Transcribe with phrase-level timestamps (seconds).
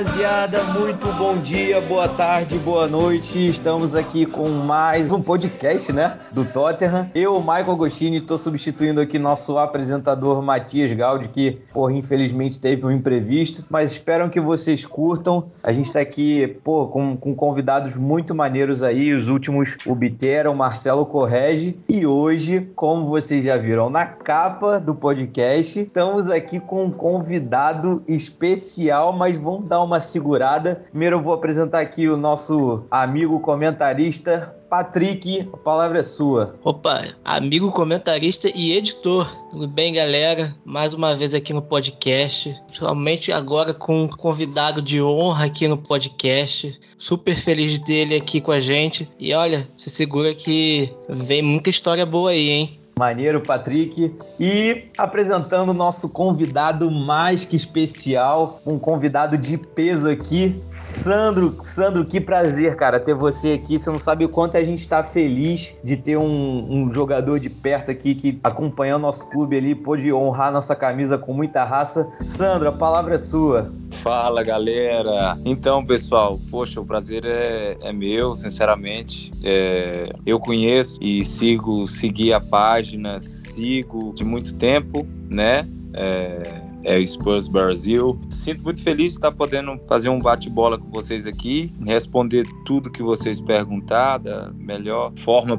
[0.00, 3.48] rapaziada, muito bom dia, boa tarde, boa noite.
[3.48, 7.10] Estamos aqui com mais um podcast, né, do Tottenham.
[7.14, 12.90] Eu, Michael Agostini, estou substituindo aqui nosso apresentador Matias Gaudi, que, porra, infelizmente teve um
[12.90, 15.50] imprevisto, mas espero que vocês curtam.
[15.62, 19.12] A gente está aqui, pô, com, com convidados muito maneiros aí.
[19.12, 21.78] Os últimos, o Bitera, o Marcelo Correge.
[21.86, 28.02] E hoje, como vocês já viram na capa do podcast, estamos aqui com um convidado
[28.08, 30.84] especial, mas vamos dar uma segurada.
[30.90, 36.54] Primeiro eu vou apresentar aqui o nosso amigo comentarista, Patrick, a palavra é sua.
[36.62, 39.28] Opa, amigo comentarista e editor.
[39.50, 40.54] Tudo bem, galera?
[40.64, 42.54] Mais uma vez aqui no podcast.
[42.68, 46.78] Principalmente agora com um convidado de honra aqui no podcast.
[46.96, 49.10] Super feliz dele aqui com a gente.
[49.18, 52.79] E olha, se segura que vem muita história boa aí, hein?
[53.00, 54.14] Maneiro, Patrick.
[54.38, 61.56] E apresentando o nosso convidado mais que especial, um convidado de peso aqui, Sandro.
[61.62, 63.78] Sandro, que prazer, cara, ter você aqui.
[63.78, 67.48] Você não sabe o quanto a gente está feliz de ter um, um, jogador de
[67.48, 72.06] perto aqui que acompanhou nosso clube ali, pôde honrar nossa camisa com muita raça.
[72.26, 73.70] Sandro, a palavra é sua.
[73.92, 75.38] Fala, galera.
[75.42, 79.30] Então, pessoal, poxa, o prazer é, é meu, sinceramente.
[79.42, 85.66] É, eu conheço e sigo, segui a página página, sigo de muito tempo, né?
[85.92, 88.18] É, é o Spurs Brasil.
[88.30, 93.02] Sinto muito feliz de estar podendo fazer um bate-bola com vocês aqui, responder tudo que
[93.02, 95.56] vocês perguntaram da melhor forma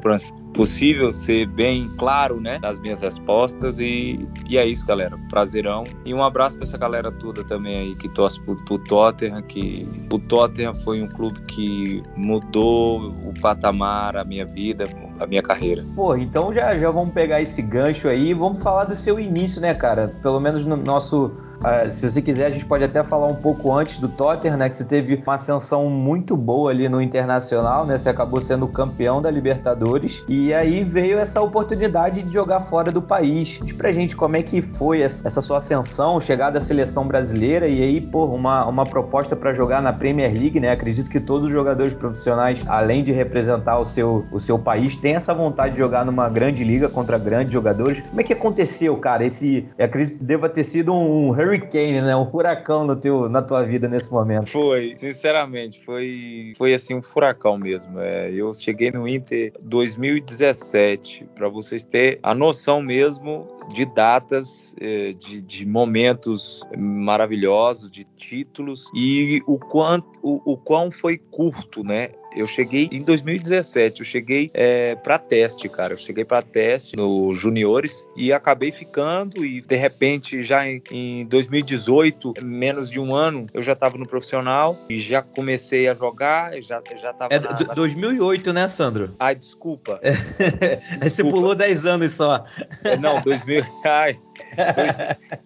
[0.53, 5.17] possível ser bem claro, né, das minhas respostas e, e é isso, galera.
[5.29, 9.41] Prazerão e um abraço para essa galera toda também aí que torce pro, pro Tottenham,
[9.41, 14.85] que o Tottenham foi um clube que mudou o patamar, a minha vida,
[15.19, 15.85] a minha carreira.
[15.95, 19.73] Pô, então já já vamos pegar esse gancho aí, vamos falar do seu início, né,
[19.73, 20.09] cara?
[20.21, 23.71] Pelo menos no nosso Uh, se você quiser, a gente pode até falar um pouco
[23.71, 24.67] antes do Tottenham, né?
[24.67, 27.97] Que você teve uma ascensão muito boa ali no Internacional, né?
[27.97, 30.23] Você acabou sendo campeão da Libertadores.
[30.27, 33.59] E aí veio essa oportunidade de jogar fora do país.
[33.63, 37.81] Diz pra gente como é que foi essa sua ascensão, chegada à seleção brasileira e
[37.83, 40.71] aí, pô, uma, uma proposta para jogar na Premier League, né?
[40.71, 45.15] Acredito que todos os jogadores profissionais, além de representar o seu, o seu país, têm
[45.15, 48.01] essa vontade de jogar numa grande liga contra grandes jogadores.
[48.01, 49.23] Como é que aconteceu, cara?
[49.23, 52.15] Esse, acredito deva ter sido um hurricane, né?
[52.15, 54.49] Um furacão no teu, na tua vida nesse momento.
[54.51, 57.99] Foi, sinceramente, foi, foi assim um furacão mesmo.
[57.99, 65.11] É, eu cheguei no Inter 2017, para vocês terem a noção mesmo de datas, é,
[65.11, 72.11] de, de momentos maravilhosos, de títulos e o quanto o, o quão foi curto, né?
[72.35, 75.93] Eu cheguei em 2017, eu cheguei é, para teste, cara.
[75.93, 81.25] Eu cheguei para teste no juniores e acabei ficando e de repente já em, em
[81.25, 86.51] 2018, menos de um ano, eu já estava no profissional e já comecei a jogar,
[86.61, 87.73] já já tava É na, na...
[87.73, 89.09] 2008, né, Sandro?
[89.19, 89.99] Ai, desculpa.
[90.01, 91.09] desculpa.
[91.09, 92.45] Você pulou 10 anos só.
[92.83, 93.63] É, não, 2000.
[93.85, 94.17] Ai.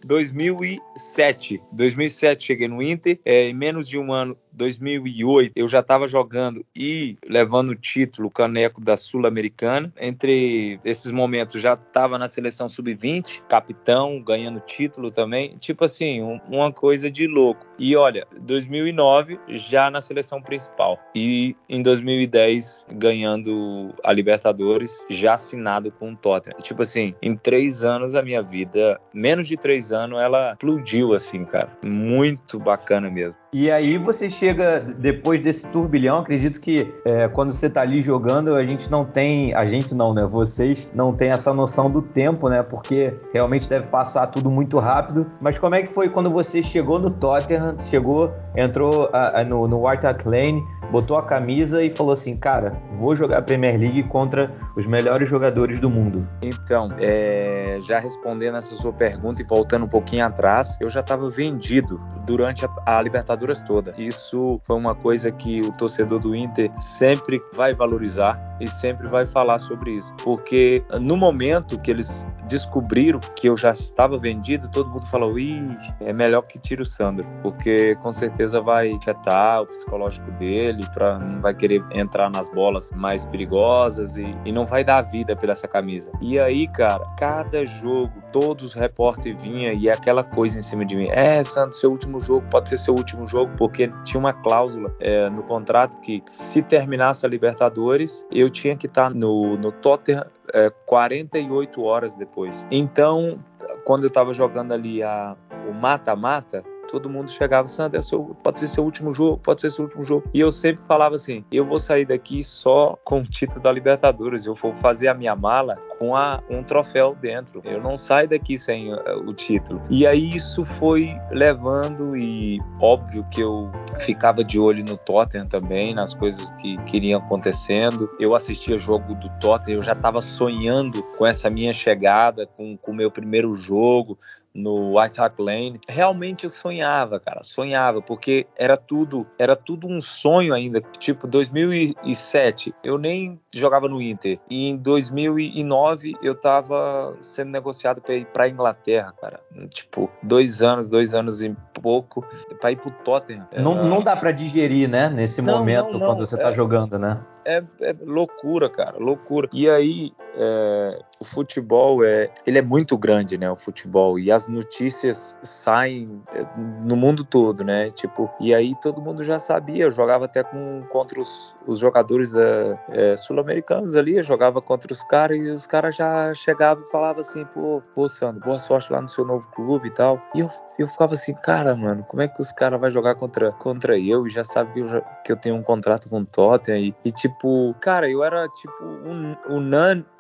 [0.06, 1.62] 2007.
[1.74, 3.19] 2007 cheguei no Inter.
[3.25, 8.29] É, em menos de um ano 2008 eu já estava jogando e levando o título,
[8.29, 9.93] caneco da Sul-Americana.
[9.99, 15.57] Entre esses momentos já estava na seleção sub-20, capitão, ganhando título também.
[15.57, 17.65] Tipo assim, um, uma coisa de louco.
[17.77, 20.99] E olha, 2009 já na seleção principal.
[21.13, 26.57] E em 2010 ganhando a Libertadores, já assinado com o Tottenham.
[26.59, 31.44] Tipo assim, em três anos a minha vida, menos de três anos, ela explodiu assim,
[31.45, 31.77] cara.
[31.85, 33.44] Muito bacana mesmo.
[33.57, 38.53] E aí você chega depois desse turbilhão, acredito que é, quando você tá ali jogando,
[38.53, 40.25] a gente não tem, a gente não, né?
[40.25, 42.61] Vocês não tem essa noção do tempo, né?
[42.61, 45.31] Porque realmente deve passar tudo muito rápido.
[45.39, 49.69] Mas como é que foi quando você chegou no Tottenham, chegou, entrou a, a, no,
[49.69, 54.03] no Hart Lane, botou a camisa e falou assim, cara, vou jogar a Premier League
[54.03, 56.27] contra os melhores jogadores do mundo?
[56.41, 61.30] Então, é, já respondendo essa sua pergunta e voltando um pouquinho atrás, eu já estava
[61.30, 63.94] vendido durante a, a Libertadores toda.
[63.97, 69.25] Isso foi uma coisa que o torcedor do Inter sempre vai valorizar e sempre vai
[69.25, 74.89] falar sobre isso, porque no momento que eles descobriram que eu já estava vendido, todo
[74.89, 79.65] mundo falou: Ih, é melhor que tire o Sandro, porque com certeza vai afetar o
[79.65, 84.83] psicológico dele, pra, não vai querer entrar nas bolas mais perigosas e, e não vai
[84.83, 86.12] dar vida pela essa camisa.
[86.21, 90.95] E aí, cara, cada jogo, todos os repórteres vinham e aquela coisa em cima de
[90.95, 94.94] mim: É, Sandro, seu último jogo pode ser seu último jogo, porque tinha uma cláusula
[95.00, 100.25] é, no contrato que se terminasse a Libertadores, eu tinha que estar no, no Tottenham
[100.54, 102.68] é, 48 horas depois.
[102.72, 103.39] Então,
[103.83, 105.36] quando eu estava jogando ali a,
[105.69, 106.63] o mata-mata,
[106.95, 110.30] todo mundo chegava, Sandro, é pode ser seu último jogo, pode ser seu último jogo.
[110.33, 114.45] E eu sempre falava assim: eu vou sair daqui só com o título da Libertadores,
[114.45, 117.62] eu vou fazer a minha mala com a, um troféu dentro.
[117.65, 119.81] Eu não saio daqui sem uh, o título.
[119.89, 123.69] E aí isso foi levando e óbvio que eu
[124.00, 128.09] ficava de olho no Tottenham também, nas coisas que queriam acontecendo.
[128.19, 132.94] Eu assistia jogo do Tottenham, eu já estava sonhando com essa minha chegada, com o
[132.94, 134.18] meu primeiro jogo,
[134.56, 135.80] no White Hart Lane.
[135.88, 140.81] Realmente eu sonhava, cara, sonhava, porque era tudo, era tudo um sonho ainda.
[140.98, 144.40] Tipo, 2007, eu nem jogava no Inter.
[144.50, 149.42] E em 2009 eu tava sendo negociado para ir para Inglaterra, cara.
[149.69, 152.25] Tipo, dois anos, dois anos e pouco
[152.62, 153.48] para ir pro Tottenham.
[153.57, 155.10] Não, não dá para digerir, né?
[155.10, 156.07] Nesse não, momento não, não.
[156.07, 157.19] quando você tá é, jogando, né?
[157.45, 159.47] É, é, loucura, cara, loucura.
[159.53, 163.50] E aí, é, o futebol é, ele é muito grande, né?
[163.50, 166.44] O futebol e as notícias saem é,
[166.83, 167.92] no mundo todo, né?
[167.92, 169.83] Tipo, e aí todo mundo já sabia.
[169.83, 174.92] Eu jogava até com contra os, os jogadores da é, sul-americanos ali, eu jogava contra
[174.92, 178.92] os caras e os caras já chegavam e falavam assim, pô, pô, Sandro, boa sorte
[178.92, 180.21] lá no seu novo clube e tal.
[180.33, 183.51] E eu, eu ficava assim, cara, mano, como é que os caras vão jogar contra,
[183.54, 184.27] contra eu?
[184.27, 186.95] E já sabe que eu, já, que eu tenho um contrato com o Tottenham e,
[187.06, 189.36] e tipo, cara, eu era tipo um,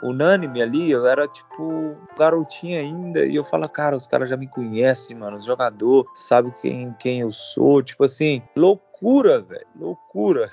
[0.01, 3.25] unânime ali, eu era tipo garotinho ainda.
[3.25, 7.19] E eu falo, cara, os caras já me conhecem, mano, os jogadores sabem quem, quem
[7.19, 10.49] eu sou, tipo assim, loucura, velho, loucura.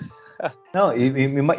[0.73, 0.91] Não,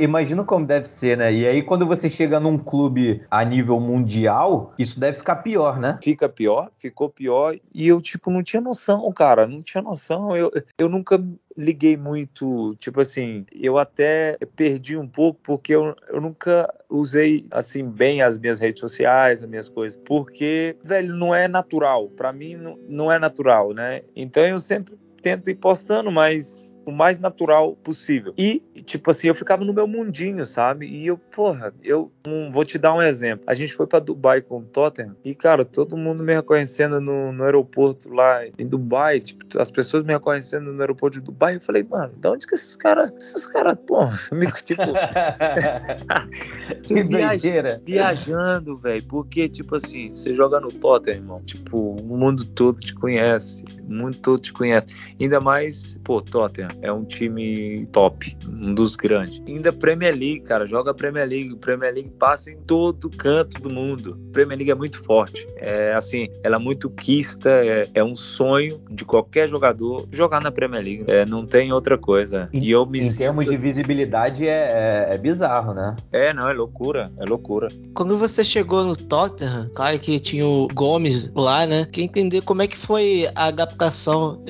[0.01, 1.33] imagina como deve ser, né?
[1.33, 5.99] E aí, quando você chega num clube a nível mundial, isso deve ficar pior, né?
[6.03, 7.57] Fica pior, ficou pior.
[7.75, 9.47] E eu, tipo, não tinha noção, cara.
[9.47, 10.37] Não tinha noção.
[10.37, 11.23] Eu, eu nunca
[11.57, 17.89] liguei muito, tipo assim, eu até perdi um pouco porque eu, eu nunca usei assim
[17.89, 22.57] bem as minhas redes sociais, as minhas coisas, porque, velho, não é natural, para mim
[22.57, 24.03] não, não é natural, né?
[24.17, 28.35] Então eu sempre tento ir postando, mas o mais natural possível.
[28.37, 30.87] E, tipo assim, eu ficava no meu mundinho, sabe?
[30.87, 33.43] E eu, porra, eu um, vou te dar um exemplo.
[33.47, 37.33] A gente foi para Dubai com o Tottenham e, cara, todo mundo me reconhecendo no,
[37.33, 41.57] no aeroporto lá em Dubai, tipo, as pessoas me reconhecendo no aeroporto de Dubai.
[41.57, 44.83] Eu falei, mano, de onde que esses caras, esses caras, porra, me, tipo.
[46.85, 47.81] que doideira.
[47.83, 52.95] Viajando, velho, porque, tipo assim, você joga no Tottenham, irmão, tipo, o mundo todo te
[52.95, 54.95] conhece, o mundo todo te conhece.
[55.21, 59.43] Ainda mais, pô, Tottenham é um time top, um dos grandes.
[59.47, 61.57] Ainda Premier League, cara, joga Premier League.
[61.57, 64.19] Premier League passa em todo canto do mundo.
[64.33, 65.47] Premier League é muito forte.
[65.57, 70.51] É assim, ela é muito quista, é, é um sonho de qualquer jogador jogar na
[70.51, 71.05] Premier League.
[71.07, 72.49] É, não tem outra coisa.
[72.53, 75.97] E eu me em termos de visibilidade é, é, é, bizarro, né?
[76.13, 77.69] É, não, é loucura, é loucura.
[77.95, 81.87] Quando você chegou no Tottenham, claro que tinha o Gomes lá, né?
[81.91, 83.74] Quer entender como é que foi a adaptação.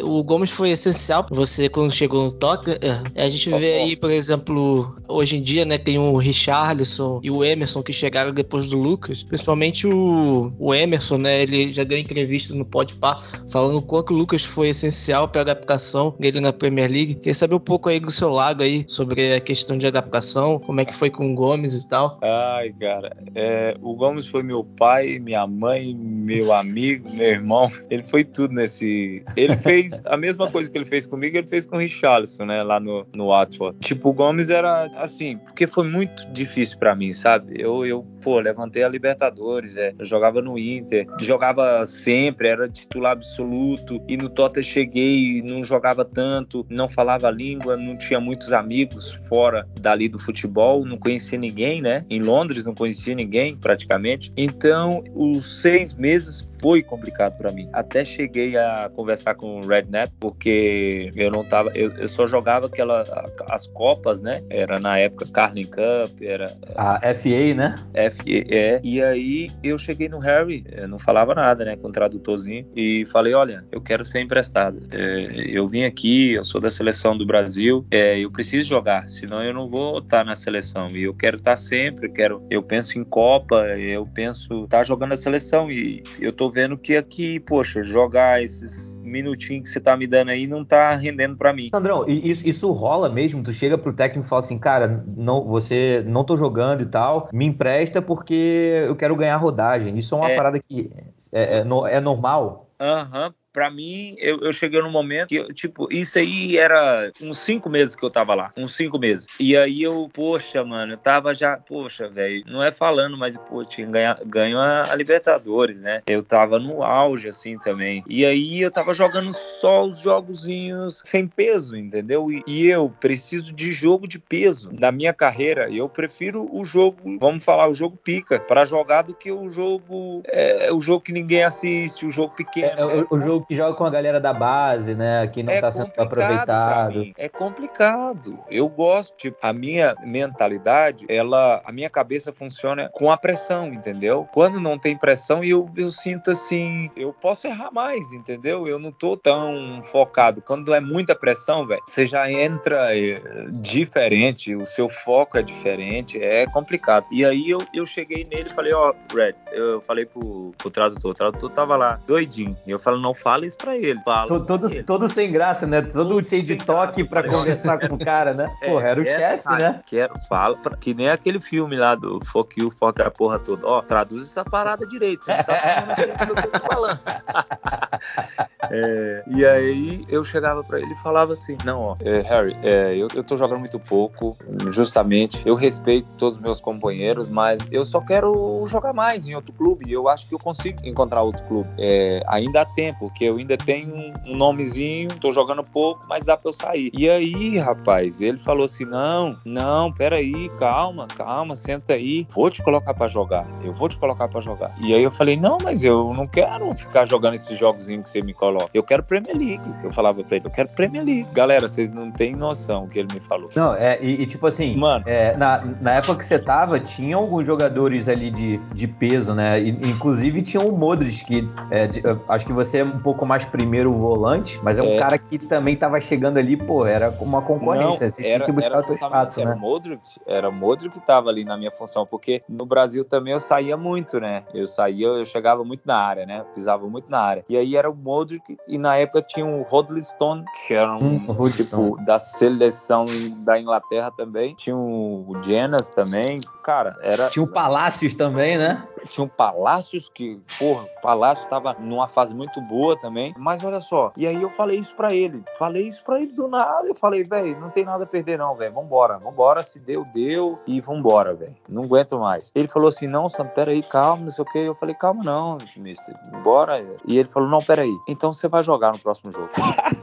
[0.02, 1.26] O Gomes foi essencial.
[1.30, 2.78] Você quando chegou no Tottenham,
[3.14, 7.30] é, a gente vê aí, por exemplo, hoje em dia, né, tem o Richarlison e
[7.30, 11.98] o Emerson que chegaram depois do Lucas, principalmente o, o Emerson, né, ele já deu
[11.98, 16.52] entrevista no Podpah falando o quanto o Lucas foi essencial para a adaptação dele na
[16.52, 17.14] Premier League.
[17.14, 20.80] Queria saber um pouco aí do seu lado aí sobre a questão de adaptação, como
[20.80, 22.18] é que foi com o Gomes e tal.
[22.22, 28.02] Ai, cara, é, o Gomes foi meu pai, minha mãe, meu amigo, meu irmão, ele
[28.02, 29.13] foi tudo nesse...
[29.36, 32.62] Ele fez a mesma coisa que ele fez comigo, ele fez com o Richarlison né,
[32.62, 33.78] lá no, no Watford.
[33.80, 37.54] Tipo, o Gomes era assim, porque foi muito difícil para mim, sabe?
[37.58, 43.12] Eu, eu, pô, levantei a Libertadores, é, eu jogava no Inter, jogava sempre, era titular
[43.12, 48.52] absoluto, e no Tottenham cheguei, não jogava tanto, não falava a língua, não tinha muitos
[48.52, 52.04] amigos fora dali do futebol, não conhecia ninguém, né?
[52.08, 54.32] Em Londres não conhecia ninguém, praticamente.
[54.36, 57.68] Então, os seis meses foi complicado para mim.
[57.74, 62.68] Até cheguei a conversar com o Redknapp, porque eu não tava, eu, eu, só jogava
[62.68, 63.04] aquela
[63.50, 64.42] as copas, né?
[64.48, 67.76] Era na época Carling Cup, era a FA, né?
[67.92, 68.80] FA, é.
[68.82, 73.34] E aí eu cheguei no Harry, não falava nada, né, com o tradutorzinho e falei,
[73.34, 74.80] olha, eu quero ser emprestado.
[74.90, 79.44] É, eu vim aqui, eu sou da seleção do Brasil, é, eu preciso jogar, senão
[79.44, 80.88] eu não vou estar na seleção.
[80.88, 85.16] E eu quero estar sempre, quero, eu penso em Copa, eu penso estar jogando a
[85.18, 90.06] seleção e eu tô vendo que aqui, poxa, jogar esses minutinhos que você tá me
[90.06, 91.70] dando aí não tá rendendo para mim.
[91.74, 93.42] Sandrão, isso, isso rola mesmo?
[93.42, 97.28] Tu chega pro técnico e fala assim, cara, não, você não tô jogando e tal,
[97.32, 99.98] me empresta porque eu quero ganhar rodagem.
[99.98, 100.36] Isso é uma é.
[100.36, 100.90] parada que
[101.32, 102.70] é, é, é normal?
[102.80, 103.26] Aham.
[103.26, 107.70] Uhum Pra mim, eu, eu cheguei num momento que, tipo, isso aí era uns cinco
[107.70, 108.52] meses que eu tava lá.
[108.56, 109.28] Uns cinco meses.
[109.38, 113.64] E aí eu, poxa, mano, eu tava já, poxa, velho, não é falando, mas, pô,
[113.64, 116.02] tinha ganha, ganho a, a, Libertadores, né?
[116.08, 118.02] Eu tava no auge, assim, também.
[118.08, 122.32] E aí eu tava jogando só os jogozinhos sem peso, entendeu?
[122.32, 124.70] E, e eu preciso de jogo de peso.
[124.76, 129.14] Na minha carreira, eu prefiro o jogo, vamos falar, o jogo pica, para jogar do
[129.14, 132.66] que o jogo, é, o jogo que ninguém assiste, o jogo pequeno.
[132.66, 135.26] É, é, o, o, jogo que joga com a galera da base, né?
[135.26, 137.12] Que não é tá sendo aproveitado.
[137.16, 138.38] É complicado.
[138.50, 144.28] Eu gosto, tipo, a minha mentalidade, ela, a minha cabeça funciona com a pressão, entendeu?
[144.32, 148.66] Quando não tem pressão, eu, eu sinto assim, eu posso errar mais, entendeu?
[148.66, 150.42] Eu não tô tão focado.
[150.42, 153.20] Quando é muita pressão, velho, você já entra eh,
[153.50, 157.06] diferente, o seu foco é diferente, é complicado.
[157.10, 160.70] E aí eu, eu cheguei nele e falei, ó, oh, Red, eu falei pro, pro
[160.70, 162.56] tradutor, o tradutor tava lá, doidinho.
[162.66, 164.00] E eu falei, não fala isso pra ele.
[164.04, 165.82] Fala todo, todo, todo sem graça, né?
[165.82, 168.44] Todo, cheio de toque pra conversar com o cara, né?
[168.60, 169.76] É, Porra, era o chefe, né?
[169.84, 173.66] Quero, fala, pra, que nem aquele filme lá do Fuck You, Fuck a porra toda.
[173.66, 175.24] Ó, traduz essa parada direito.
[175.24, 177.00] Você não tá falando que eu tô falando.
[178.70, 182.94] é, e aí eu chegava pra ele e falava assim: Não, ó, é, Harry, é,
[182.94, 184.36] eu, eu tô jogando muito pouco,
[184.70, 185.42] justamente.
[185.46, 189.84] Eu respeito todos os meus companheiros, mas eu só quero jogar mais em outro clube.
[189.88, 191.68] E eu acho que eu consigo encontrar outro clube.
[191.78, 193.94] É, ainda há tempo, que eu ainda tenho
[194.26, 196.90] um nomezinho, tô jogando pouco, mas dá pra eu sair.
[196.92, 202.26] E aí, rapaz, ele falou assim: Não, não, peraí, calma, calma, senta aí.
[202.30, 203.46] Vou te colocar para jogar.
[203.62, 204.74] Eu vou te colocar para jogar.
[204.80, 208.20] E aí eu falei: Não, mas eu não quero ficar jogando esses jogozinhos que você
[208.20, 208.70] me coloca.
[208.74, 209.70] Eu quero Premier League.
[209.82, 211.26] Eu falava pra ele: Eu quero Premier League.
[211.32, 213.48] Galera, vocês não têm noção o que ele me falou.
[213.54, 217.16] Não, é, e, e tipo assim, mano, é, na, na época que você tava, tinha
[217.16, 219.60] alguns jogadores ali de, de peso, né?
[219.60, 223.44] E, inclusive tinha o Modric, que é, de, acho que você é um pouco mais
[223.44, 224.96] primeiro volante, mas é um é.
[224.96, 228.06] cara que também tava chegando ali, pô, era uma concorrência.
[228.06, 229.46] Não, você era, tinha que buscar o teu espaço, né?
[229.46, 233.40] Era Modric, era Modric que tava ali na minha função, porque no Brasil também eu
[233.40, 234.44] saía muito, né?
[234.52, 236.44] Eu saía, eu chegava muito na área, né?
[236.54, 237.44] Pisava muito na área.
[237.48, 241.50] E aí era o Modric e na época tinha o Rodlistone, que era um hum,
[241.50, 243.04] tipo da seleção
[243.44, 244.54] da Inglaterra também.
[244.54, 246.36] Tinha o Jenas também.
[246.62, 247.28] Cara, era.
[247.28, 248.82] Tinha o Palácios também, né?
[249.08, 253.34] Tinha o Palácios, que, porra, o Palácio tava numa fase muito boa também.
[253.38, 255.42] Mas olha só, e aí eu falei isso pra ele.
[255.58, 256.86] Falei isso pra ele do nada.
[256.86, 258.74] Eu falei, velho, não tem nada a perder, não, velho.
[258.74, 259.62] Vambora, vambora.
[259.62, 260.58] Se deu, deu.
[260.66, 261.54] E vambora, velho.
[261.68, 262.52] Não aguento mais.
[262.54, 264.58] Ele falou assim: não, Sam, peraí, calma, não sei o quê.
[264.58, 266.14] Eu falei, calma, não, mister.
[266.42, 266.80] Bora.
[267.06, 267.94] E ele falou: não, peraí.
[268.08, 269.50] Então você vai jogar no próximo jogo.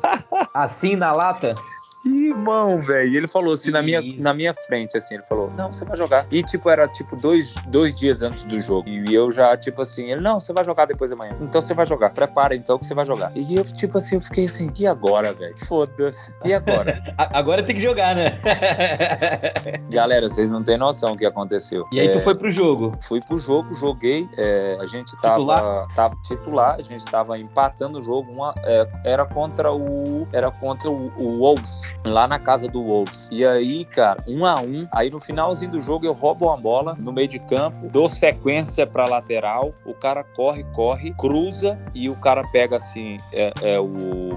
[0.54, 1.56] assim na lata?
[2.06, 3.16] Irmão, velho.
[3.16, 6.26] Ele falou assim na minha, na minha frente, assim, ele falou, não, você vai jogar.
[6.32, 8.90] E, tipo, era, tipo, dois, dois dias antes do jogo.
[8.90, 11.38] E eu já, tipo assim, ele, não, você vai jogar depois da manhã.
[11.40, 12.10] Então você vai jogar.
[12.10, 13.32] Prepara, então, que você vai jogar.
[13.36, 15.56] E eu, tipo assim, eu fiquei assim, e agora, velho?
[15.66, 16.34] Foda-se.
[16.44, 17.02] E agora?
[17.18, 18.40] agora tem que jogar, né?
[19.90, 21.88] Galera, vocês não têm noção o que aconteceu.
[21.92, 22.94] E aí é, tu foi pro jogo?
[23.02, 24.28] Fui pro jogo, joguei.
[24.38, 25.88] É, a gente tava titular?
[25.94, 28.32] tava titular, a gente tava empatando o jogo.
[28.32, 30.28] Uma, é, era contra o.
[30.32, 33.30] Era contra o, o Wolves lá na casa do Wolves.
[33.32, 34.88] E aí, cara, um a um.
[34.94, 38.86] Aí no finalzinho do jogo eu roubo uma bola no meio de campo, dou sequência
[38.86, 43.90] pra lateral, o cara corre, corre, cruza e o cara pega assim, é, é o,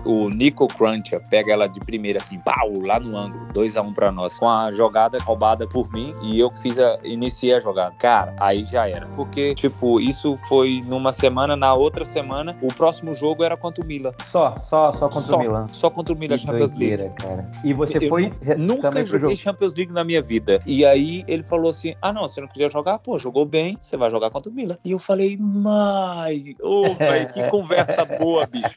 [0.04, 3.86] o Nico Cruncher, pega ela de primeira assim, pau, lá no ângulo, 2 a 1
[3.86, 4.38] um pra nós.
[4.38, 7.94] Com a jogada roubada por mim e eu que fiz a, iniciei a jogada.
[7.98, 9.06] Cara, aí já era.
[9.14, 13.86] Porque, tipo, isso foi numa semana, na outra semana, o próximo jogo era contra o
[13.86, 14.12] Milan.
[14.22, 15.68] Só, só, só contra só, o Milan.
[15.68, 17.10] Só contra o Milan Champions League.
[17.16, 17.43] cara.
[17.64, 20.60] E você eu foi nunca joguei Champions League na minha vida.
[20.66, 22.98] E aí ele falou assim: "Ah, não, você não queria jogar?
[22.98, 24.78] Pô, jogou bem, você vai jogar contra o Milan".
[24.84, 26.96] E eu falei: "Mai, ô, oh,
[27.32, 28.76] que conversa boa, bicho.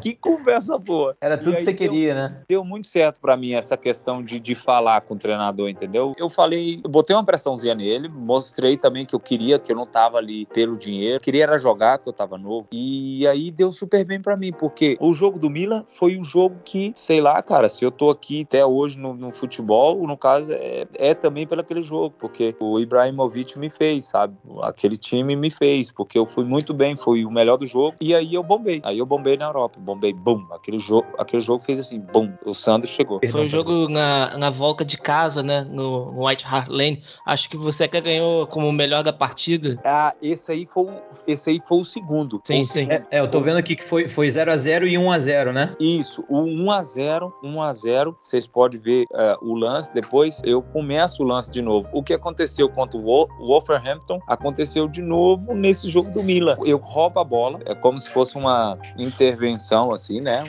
[0.00, 1.16] Que conversa boa".
[1.20, 2.42] Era tudo que você queria, né?
[2.48, 6.14] Deu muito certo para mim essa questão de, de falar com o treinador, entendeu?
[6.16, 9.86] Eu falei, eu botei uma pressãozinha nele, mostrei também que eu queria, que eu não
[9.86, 12.68] tava ali pelo dinheiro, queria era jogar, que eu tava novo.
[12.72, 16.56] E aí deu super bem para mim, porque o jogo do Milan foi o jogo
[16.64, 20.52] que, sei lá, cara, se eu tô aqui até hoje no, no futebol, no caso,
[20.52, 24.36] é, é, também pelo aquele jogo, porque o Ibrahimovic me fez, sabe?
[24.62, 28.14] Aquele time me fez, porque eu fui muito bem, fui o melhor do jogo, e
[28.14, 28.80] aí eu bombei.
[28.84, 30.46] Aí eu bombei na Europa, bombei, bum.
[30.52, 32.32] Aquele jogo, aquele jogo fez assim, bum.
[32.44, 33.20] O Sandro chegou.
[33.30, 35.62] Foi um jogo na, na volta de casa, né?
[35.62, 37.02] No, White Hart Lane.
[37.26, 39.78] Acho que você que ganhou como o melhor da partida.
[39.84, 40.86] Ah, esse aí foi,
[41.26, 42.40] esse aí foi o segundo.
[42.44, 42.86] Sim, o sim.
[42.90, 45.74] É, é, eu tô vendo aqui que foi 0x0 e 1x0, né?
[45.78, 48.16] Isso, o 1x0, 1x0 0.
[48.20, 49.92] Vocês podem ver uh, o lance.
[49.92, 51.88] Depois eu começo o lance de novo.
[51.92, 56.56] O que aconteceu contra o Wolverhampton aconteceu de novo nesse jogo do Milan.
[56.64, 60.42] Eu roubo a bola, é como se fosse uma intervenção, assim, né?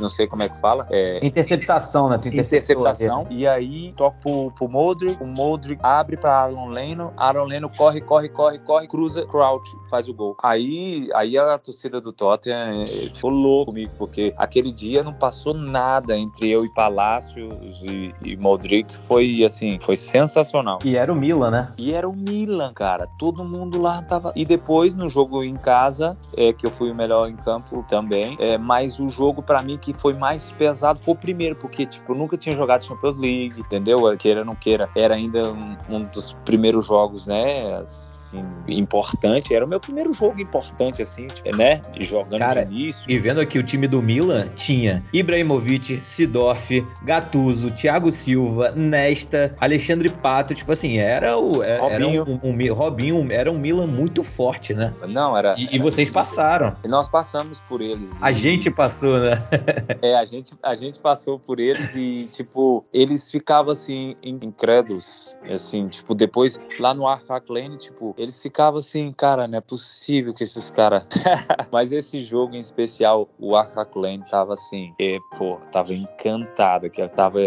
[0.00, 0.86] Não sei como é que fala.
[0.90, 1.24] É...
[1.24, 2.18] Interceptação, né?
[2.18, 3.26] Tu Interceptação.
[3.30, 8.00] E aí toca pro, pro Modric, o Modric abre pra Aaron Leno, Aaron Leno corre,
[8.00, 10.36] corre, corre, corre, cruza, crouch, faz o gol.
[10.42, 15.54] Aí, aí a torcida do Tottenham eh, ficou louco comigo, porque aquele dia não passou
[15.54, 17.52] nada entre eu e Palácios
[17.82, 20.78] e, e Modric, foi assim, foi sensacional.
[20.84, 21.70] E era o Milan, né?
[21.76, 23.06] E era o Milan, cara.
[23.18, 24.32] Todo mundo lá tava.
[24.34, 28.36] E depois, no jogo em casa, é que eu fui o melhor em campo também,
[28.40, 31.86] é, mas o jogo para mim que que foi mais pesado foi o primeiro, porque,
[31.86, 34.00] tipo, eu nunca tinha jogado Champions League, entendeu?
[34.18, 37.82] Queira ou não queira, era ainda um, um dos primeiros jogos, né?
[38.28, 39.54] Assim, importante.
[39.54, 41.80] Era o meu primeiro jogo importante, assim, né?
[41.98, 43.04] Jogando Cara, de início.
[43.08, 50.08] E vendo aqui o time do Milan, tinha Ibrahimovic, Sidorf, Gattuso, Thiago Silva, Nesta, Alexandre
[50.08, 51.62] Pato, tipo assim, era o...
[51.62, 52.22] É, era, Robinho.
[52.22, 54.92] Era um, um, Robinho, era um Milan muito forte, né?
[55.08, 55.54] Não, era...
[55.56, 56.74] E, e vocês passaram.
[56.84, 58.10] E nós passamos por eles.
[58.20, 59.38] A gente passou, né?
[60.02, 65.88] é, a gente, a gente passou por eles e, tipo, eles ficavam, assim, incrédulos, assim,
[65.88, 70.42] tipo, depois, lá no Arcac Lane, tipo, eles ficavam assim, cara, não é possível que
[70.42, 71.06] esses caras.
[71.70, 77.38] Mas esse jogo em especial, o Arcaculane tava assim, é, pô, tava encantado, que tava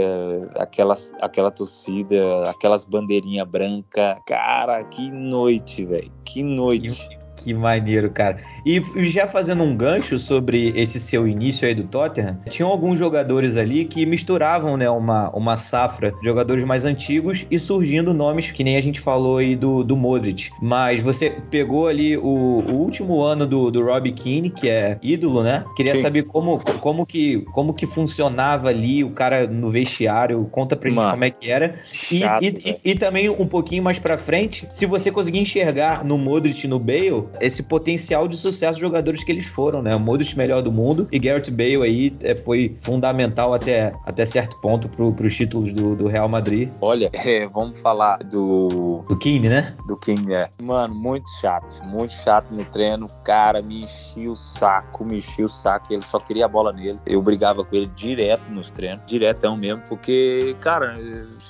[0.56, 4.18] aquelas, aquela torcida, aquelas bandeirinhas brancas.
[4.26, 6.12] Cara, que noite, velho.
[6.24, 7.21] Que noite.
[7.42, 8.38] Que maneiro, cara.
[8.64, 13.58] E já fazendo um gancho sobre esse seu início aí do Tottenham, tinham alguns jogadores
[13.58, 18.64] ali que misturavam, né, uma, uma safra de jogadores mais antigos e surgindo nomes que
[18.64, 20.52] nem a gente falou aí do, do Modric.
[20.62, 25.42] Mas você pegou ali o, o último ano do, do Robbie Keane, que é ídolo,
[25.42, 25.66] né?
[25.76, 26.04] Queria Sim.
[26.04, 30.48] saber como, como, que, como que funcionava ali o cara no vestiário.
[30.52, 31.80] Conta pra gente como é que era.
[32.12, 36.04] E, Chato, e, e, e, também um pouquinho mais pra frente, se você conseguir enxergar
[36.04, 39.96] no Modric e no Bale esse potencial de sucesso de jogadores que eles foram, né?
[39.96, 44.60] O Modric melhor do mundo e Garrett Bale aí é, foi fundamental até, até certo
[44.62, 46.70] ponto pro, pros títulos do, do Real Madrid.
[46.82, 49.04] Olha, é, vamos falar do...
[49.08, 49.76] Do Keane, né?
[49.88, 50.50] Do Keane, é.
[50.62, 51.84] Mano, muito chato.
[51.84, 53.08] Muito chato no treino.
[53.24, 55.92] Cara, me enchia o saco, me enchia o saco.
[55.92, 57.00] Ele só queria a bola nele.
[57.06, 59.02] Eu brigava com ele direto nos treinos.
[59.06, 59.82] Diretão mesmo.
[59.88, 60.94] Porque, cara,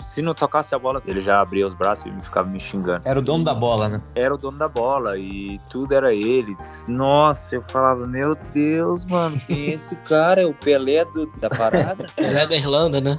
[0.03, 3.01] se não tocasse a bola, ele já abria os braços e ficava me xingando.
[3.05, 4.01] Era o dono da bola, né?
[4.15, 5.17] Era o dono da bola.
[5.17, 6.53] E tudo era ele.
[6.87, 10.41] Nossa, eu falava, meu Deus, mano, quem é esse cara?
[10.41, 12.05] É o Pelé do, da parada?
[12.13, 13.17] Pelé da Irlanda, né?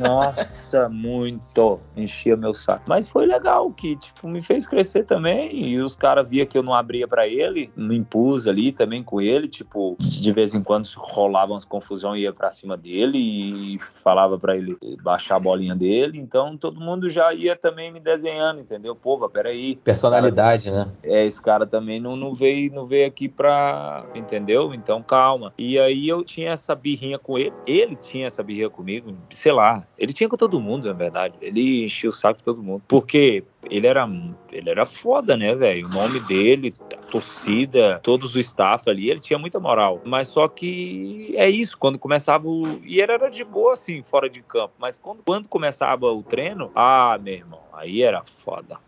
[0.00, 1.78] Nossa, muito.
[1.96, 2.82] Enchia meu saco.
[2.88, 5.54] Mas foi legal, que, tipo, me fez crescer também.
[5.54, 9.20] E os caras via que eu não abria para ele, me impus ali também com
[9.20, 9.46] ele.
[9.46, 14.56] Tipo, de vez em quando rolavam as confusões, ia para cima dele e falava para
[14.56, 16.18] ele baixar a bolinha dele.
[16.18, 18.96] Então todo mundo já ia também me desenhando, entendeu?
[18.96, 19.76] Pô, peraí.
[19.76, 20.92] Personalidade, cara, né?
[21.04, 24.06] É, esse cara também não, não, veio, não veio aqui pra.
[24.14, 24.72] Entendeu?
[24.72, 25.52] Então calma.
[25.58, 27.52] E aí eu tinha essa birrinha com ele.
[27.66, 29.84] Ele tinha essa birrinha comigo, sei lá.
[29.98, 31.34] Ele tinha com todo mundo, na verdade.
[31.40, 32.84] Ele enchia o saco de todo mundo.
[32.86, 34.08] Porque ele era,
[34.52, 35.86] ele era foda, né, velho?
[35.88, 40.00] O nome dele, a torcida, todos o staff ali, ele tinha muita moral.
[40.04, 42.80] Mas só que é isso, quando começava o.
[42.84, 44.74] E ele era de boa, assim, fora de campo.
[44.78, 48.78] Mas quando, quando começava o treino, ah, meu irmão, aí era foda.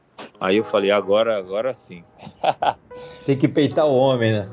[0.40, 2.02] Aí eu falei, agora, agora sim.
[3.26, 4.48] Tem que peitar o homem, né?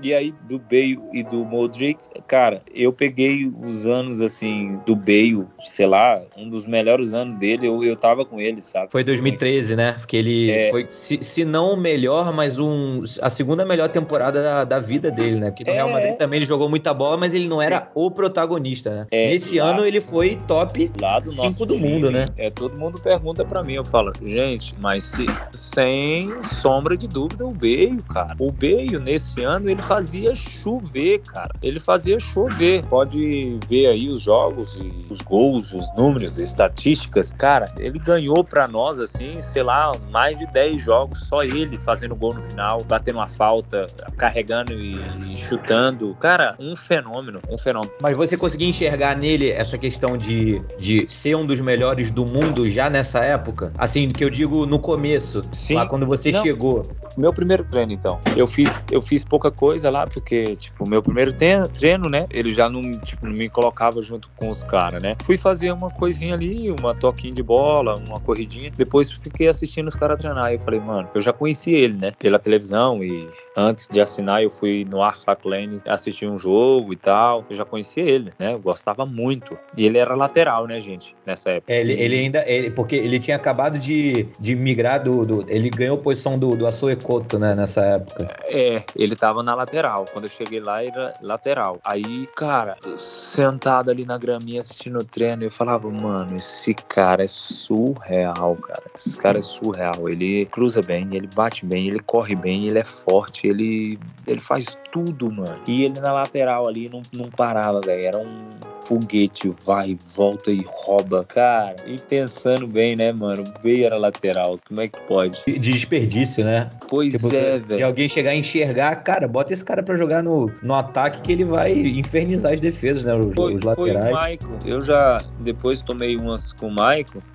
[0.00, 5.44] E aí, do Bale e do Modric, cara, eu peguei os anos, assim, do Bale,
[5.58, 8.92] sei lá, um dos melhores anos dele, eu, eu tava com ele, sabe?
[8.92, 9.96] Foi 2013, né?
[9.98, 10.70] Porque ele é...
[10.70, 15.10] foi, se, se não o melhor, mas um, a segunda melhor temporada da, da vida
[15.10, 15.50] dele, né?
[15.50, 15.74] Porque no é...
[15.74, 17.64] Real Madrid também ele jogou muita bola, mas ele não Sim.
[17.64, 19.06] era o protagonista, né?
[19.10, 22.26] É, Nesse lá, ano ele foi top 5 do time, mundo, né?
[22.36, 27.44] É, todo mundo pergunta pra mim, eu falo, gente, mas se, sem sombra de dúvida,
[27.44, 28.34] o Beio, cara.
[28.38, 31.54] O Beio, nesse ano, ele fazia chover, cara.
[31.62, 32.84] Ele fazia chover.
[32.86, 37.32] Pode ver aí os jogos e os gols, os números, estatísticas.
[37.32, 42.14] Cara, ele ganhou pra nós, assim, sei lá, mais de 10 jogos, só ele fazendo
[42.14, 44.96] gol no final, batendo uma falta, carregando e,
[45.32, 46.14] e chutando.
[46.20, 47.92] Cara, um fenômeno, um fenômeno.
[48.02, 52.68] Mas você conseguia enxergar nele essa questão de, de ser um dos melhores do mundo
[52.70, 53.72] já nessa época?
[53.76, 55.74] Assim, que eu digo digo no começo, Sim.
[55.74, 56.42] lá quando você Não.
[56.42, 56.82] chegou.
[57.16, 58.20] Meu primeiro treino, então.
[58.36, 62.26] Eu fiz, eu fiz pouca coisa lá, porque, tipo, meu primeiro treino, né?
[62.30, 65.16] Ele já não, tipo, me colocava junto com os caras, né?
[65.22, 68.70] Fui fazer uma coisinha ali, uma toquinha de bola, uma corridinha.
[68.76, 70.52] Depois fiquei assistindo os caras treinar.
[70.52, 72.12] E eu falei, mano, eu já conheci ele, né?
[72.18, 73.02] Pela televisão.
[73.02, 77.46] E antes de assinar, eu fui no Arfak Lane assistir um jogo e tal.
[77.48, 78.52] Eu já conhecia ele, né?
[78.52, 79.58] Eu gostava muito.
[79.74, 81.16] E ele era lateral, né, gente?
[81.24, 81.72] Nessa época.
[81.72, 82.44] É, ele, ele ainda.
[82.46, 85.44] Ele, porque ele tinha acabado de, de migrar do, do.
[85.48, 88.28] ele ganhou posição do, do Açoeco Couto, né, nessa época.
[88.44, 90.04] É, ele tava na lateral.
[90.12, 91.80] Quando eu cheguei lá, era lateral.
[91.84, 97.28] Aí, cara, sentado ali na graminha assistindo o treino, eu falava, mano, esse cara é
[97.28, 98.84] surreal, cara.
[98.94, 100.08] Esse cara é surreal.
[100.08, 104.78] Ele cruza bem, ele bate bem, ele corre bem, ele é forte, ele, ele faz
[104.96, 105.58] tudo, mano.
[105.68, 108.06] E ele na lateral ali não, não parava, velho.
[108.06, 108.56] Era um
[108.86, 111.24] foguete vai, volta e rouba.
[111.24, 113.44] Cara, e pensando bem, né, mano?
[113.62, 114.58] Veio era lateral.
[114.66, 115.38] Como é que pode?
[115.44, 116.70] De desperdício, né?
[116.88, 117.76] Pois tipo, é, velho.
[117.76, 121.32] De alguém chegar a enxergar, cara, bota esse cara pra jogar no, no ataque que
[121.32, 123.14] ele vai infernizar as defesas, né?
[123.14, 124.04] Os, foi, os laterais.
[124.04, 124.58] Foi o Michael.
[124.64, 126.76] Eu já, depois tomei umas com o.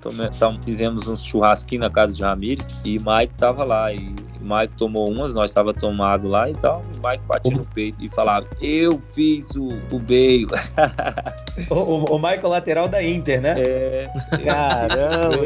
[0.00, 3.92] Tomei, então, fizemos uns churrasquinhos na casa de Ramires e o Michael tava lá.
[3.92, 6.82] E o Mike tomou umas, nós estava tomado lá e tal.
[6.96, 10.48] O Mike batia no peito e falava: Eu fiz o, o beio.
[11.70, 13.54] o, o, o Michael lateral da Inter, né?
[13.58, 14.10] É.
[14.44, 15.42] Caramba!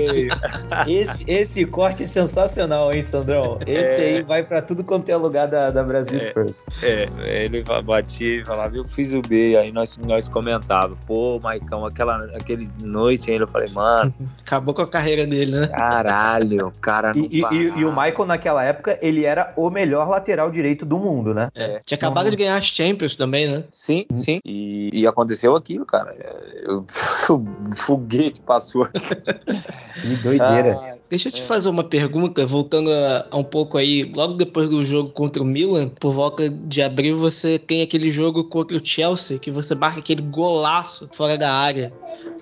[0.88, 3.58] esse, esse corte é sensacional, hein, Sandrão?
[3.66, 4.06] Esse é.
[4.06, 6.30] aí vai para tudo quanto é lugar da, da Brasil é.
[6.30, 6.66] Spurs.
[6.82, 7.04] É,
[7.44, 9.60] ele batia e falava: Eu fiz o beio.
[9.60, 13.44] Aí nós, nós comentávamos: Pô, Maicão, aquela, aquele noite ainda.
[13.44, 14.14] Eu falei: Mano.
[14.40, 15.66] Acabou com a carreira dele, né?
[15.66, 17.12] Caralho, o cara.
[17.14, 20.98] E, e, e, o Michael naquela época época, ele era o melhor lateral direito do
[20.98, 21.50] mundo, né?
[21.54, 21.80] É.
[21.84, 22.30] Tinha acabado uhum.
[22.30, 23.64] de ganhar as Champions também, né?
[23.70, 24.40] Sim, sim.
[24.44, 26.14] E, e aconteceu aquilo, cara.
[27.28, 28.86] o foguete passou.
[28.86, 30.78] que doideira.
[30.80, 31.44] Ah, Deixa eu te é.
[31.44, 35.46] fazer uma pergunta, voltando a, a, um pouco aí, logo depois do jogo contra o
[35.46, 40.00] Milan, por volta de abril, você tem aquele jogo contra o Chelsea, que você marca
[40.00, 41.92] aquele golaço fora da área.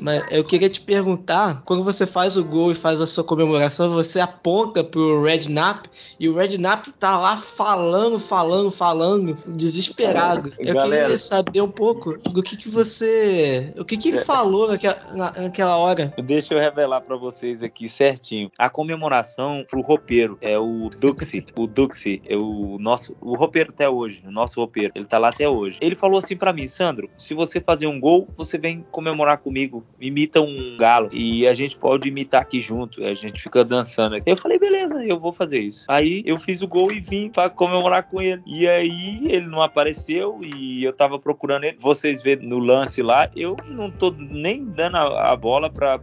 [0.01, 3.91] Mas eu queria te perguntar, quando você faz o gol e faz a sua comemoração,
[3.91, 10.53] você aponta pro Redknapp e o Redknapp tá lá falando, falando, falando, desesperado.
[10.59, 11.05] Eu Galera.
[11.05, 15.33] queria saber um pouco do que que você, o que que ele falou naquela, na,
[15.33, 16.13] naquela hora.
[16.23, 18.51] Deixa eu revelar para vocês aqui certinho.
[18.59, 23.89] A comemoração pro roupeiro é o Duxi, o Duxi, é o nosso, o roupeiro até
[23.89, 25.79] hoje, o nosso roupeiro, ele tá lá até hoje.
[25.81, 29.85] Ele falou assim para mim, Sandro, se você fazer um gol, você vem comemorar comigo,
[30.01, 34.31] imita um galo e a gente pode imitar aqui junto, a gente fica dançando aqui.
[34.31, 35.85] Eu falei, beleza, eu vou fazer isso.
[35.89, 38.43] Aí eu fiz o gol e vim para comemorar com ele.
[38.47, 41.77] E aí ele não apareceu e eu tava procurando ele.
[41.81, 46.01] Vocês vê no lance lá, eu não tô nem dando a, a bola para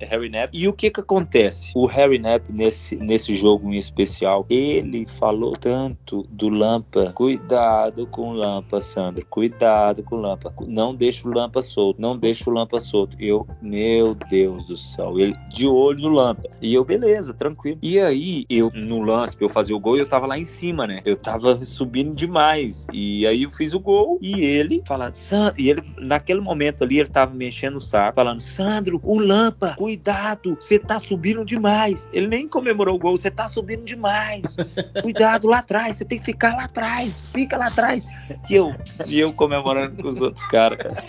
[0.00, 0.56] Harry Knapp.
[0.56, 1.72] E o que que acontece?
[1.74, 7.12] O Harry Knapp, nesse, nesse jogo em especial, ele falou tanto do Lampa.
[7.14, 9.24] Cuidado com o Lampa, Sandro.
[9.26, 10.52] Cuidado com o Lampa.
[10.66, 12.00] Não deixa o Lampa solto.
[12.00, 13.01] Não deixa o Lampa solto.
[13.18, 15.18] Eu, meu Deus do céu.
[15.18, 16.48] Ele de olho no Lampa.
[16.60, 17.78] E eu, beleza, tranquilo.
[17.82, 20.86] E aí, eu, no lance, pra eu fazer o gol, eu tava lá em cima,
[20.86, 21.00] né?
[21.04, 22.86] Eu tava subindo demais.
[22.92, 25.54] E aí eu fiz o gol e ele fala, Sandro.
[25.60, 30.56] E ele, naquele momento ali, ele tava mexendo o saco, falando, Sandro, o Lampa, cuidado,
[30.58, 32.08] você tá subindo demais.
[32.12, 33.16] Ele nem comemorou o gol.
[33.16, 34.56] Você tá subindo demais.
[35.02, 35.96] Cuidado lá atrás.
[35.96, 37.20] Você tem que ficar lá atrás.
[37.32, 38.04] Fica lá atrás.
[38.48, 38.74] E eu,
[39.06, 41.04] e eu comemorando com os outros caras, cara.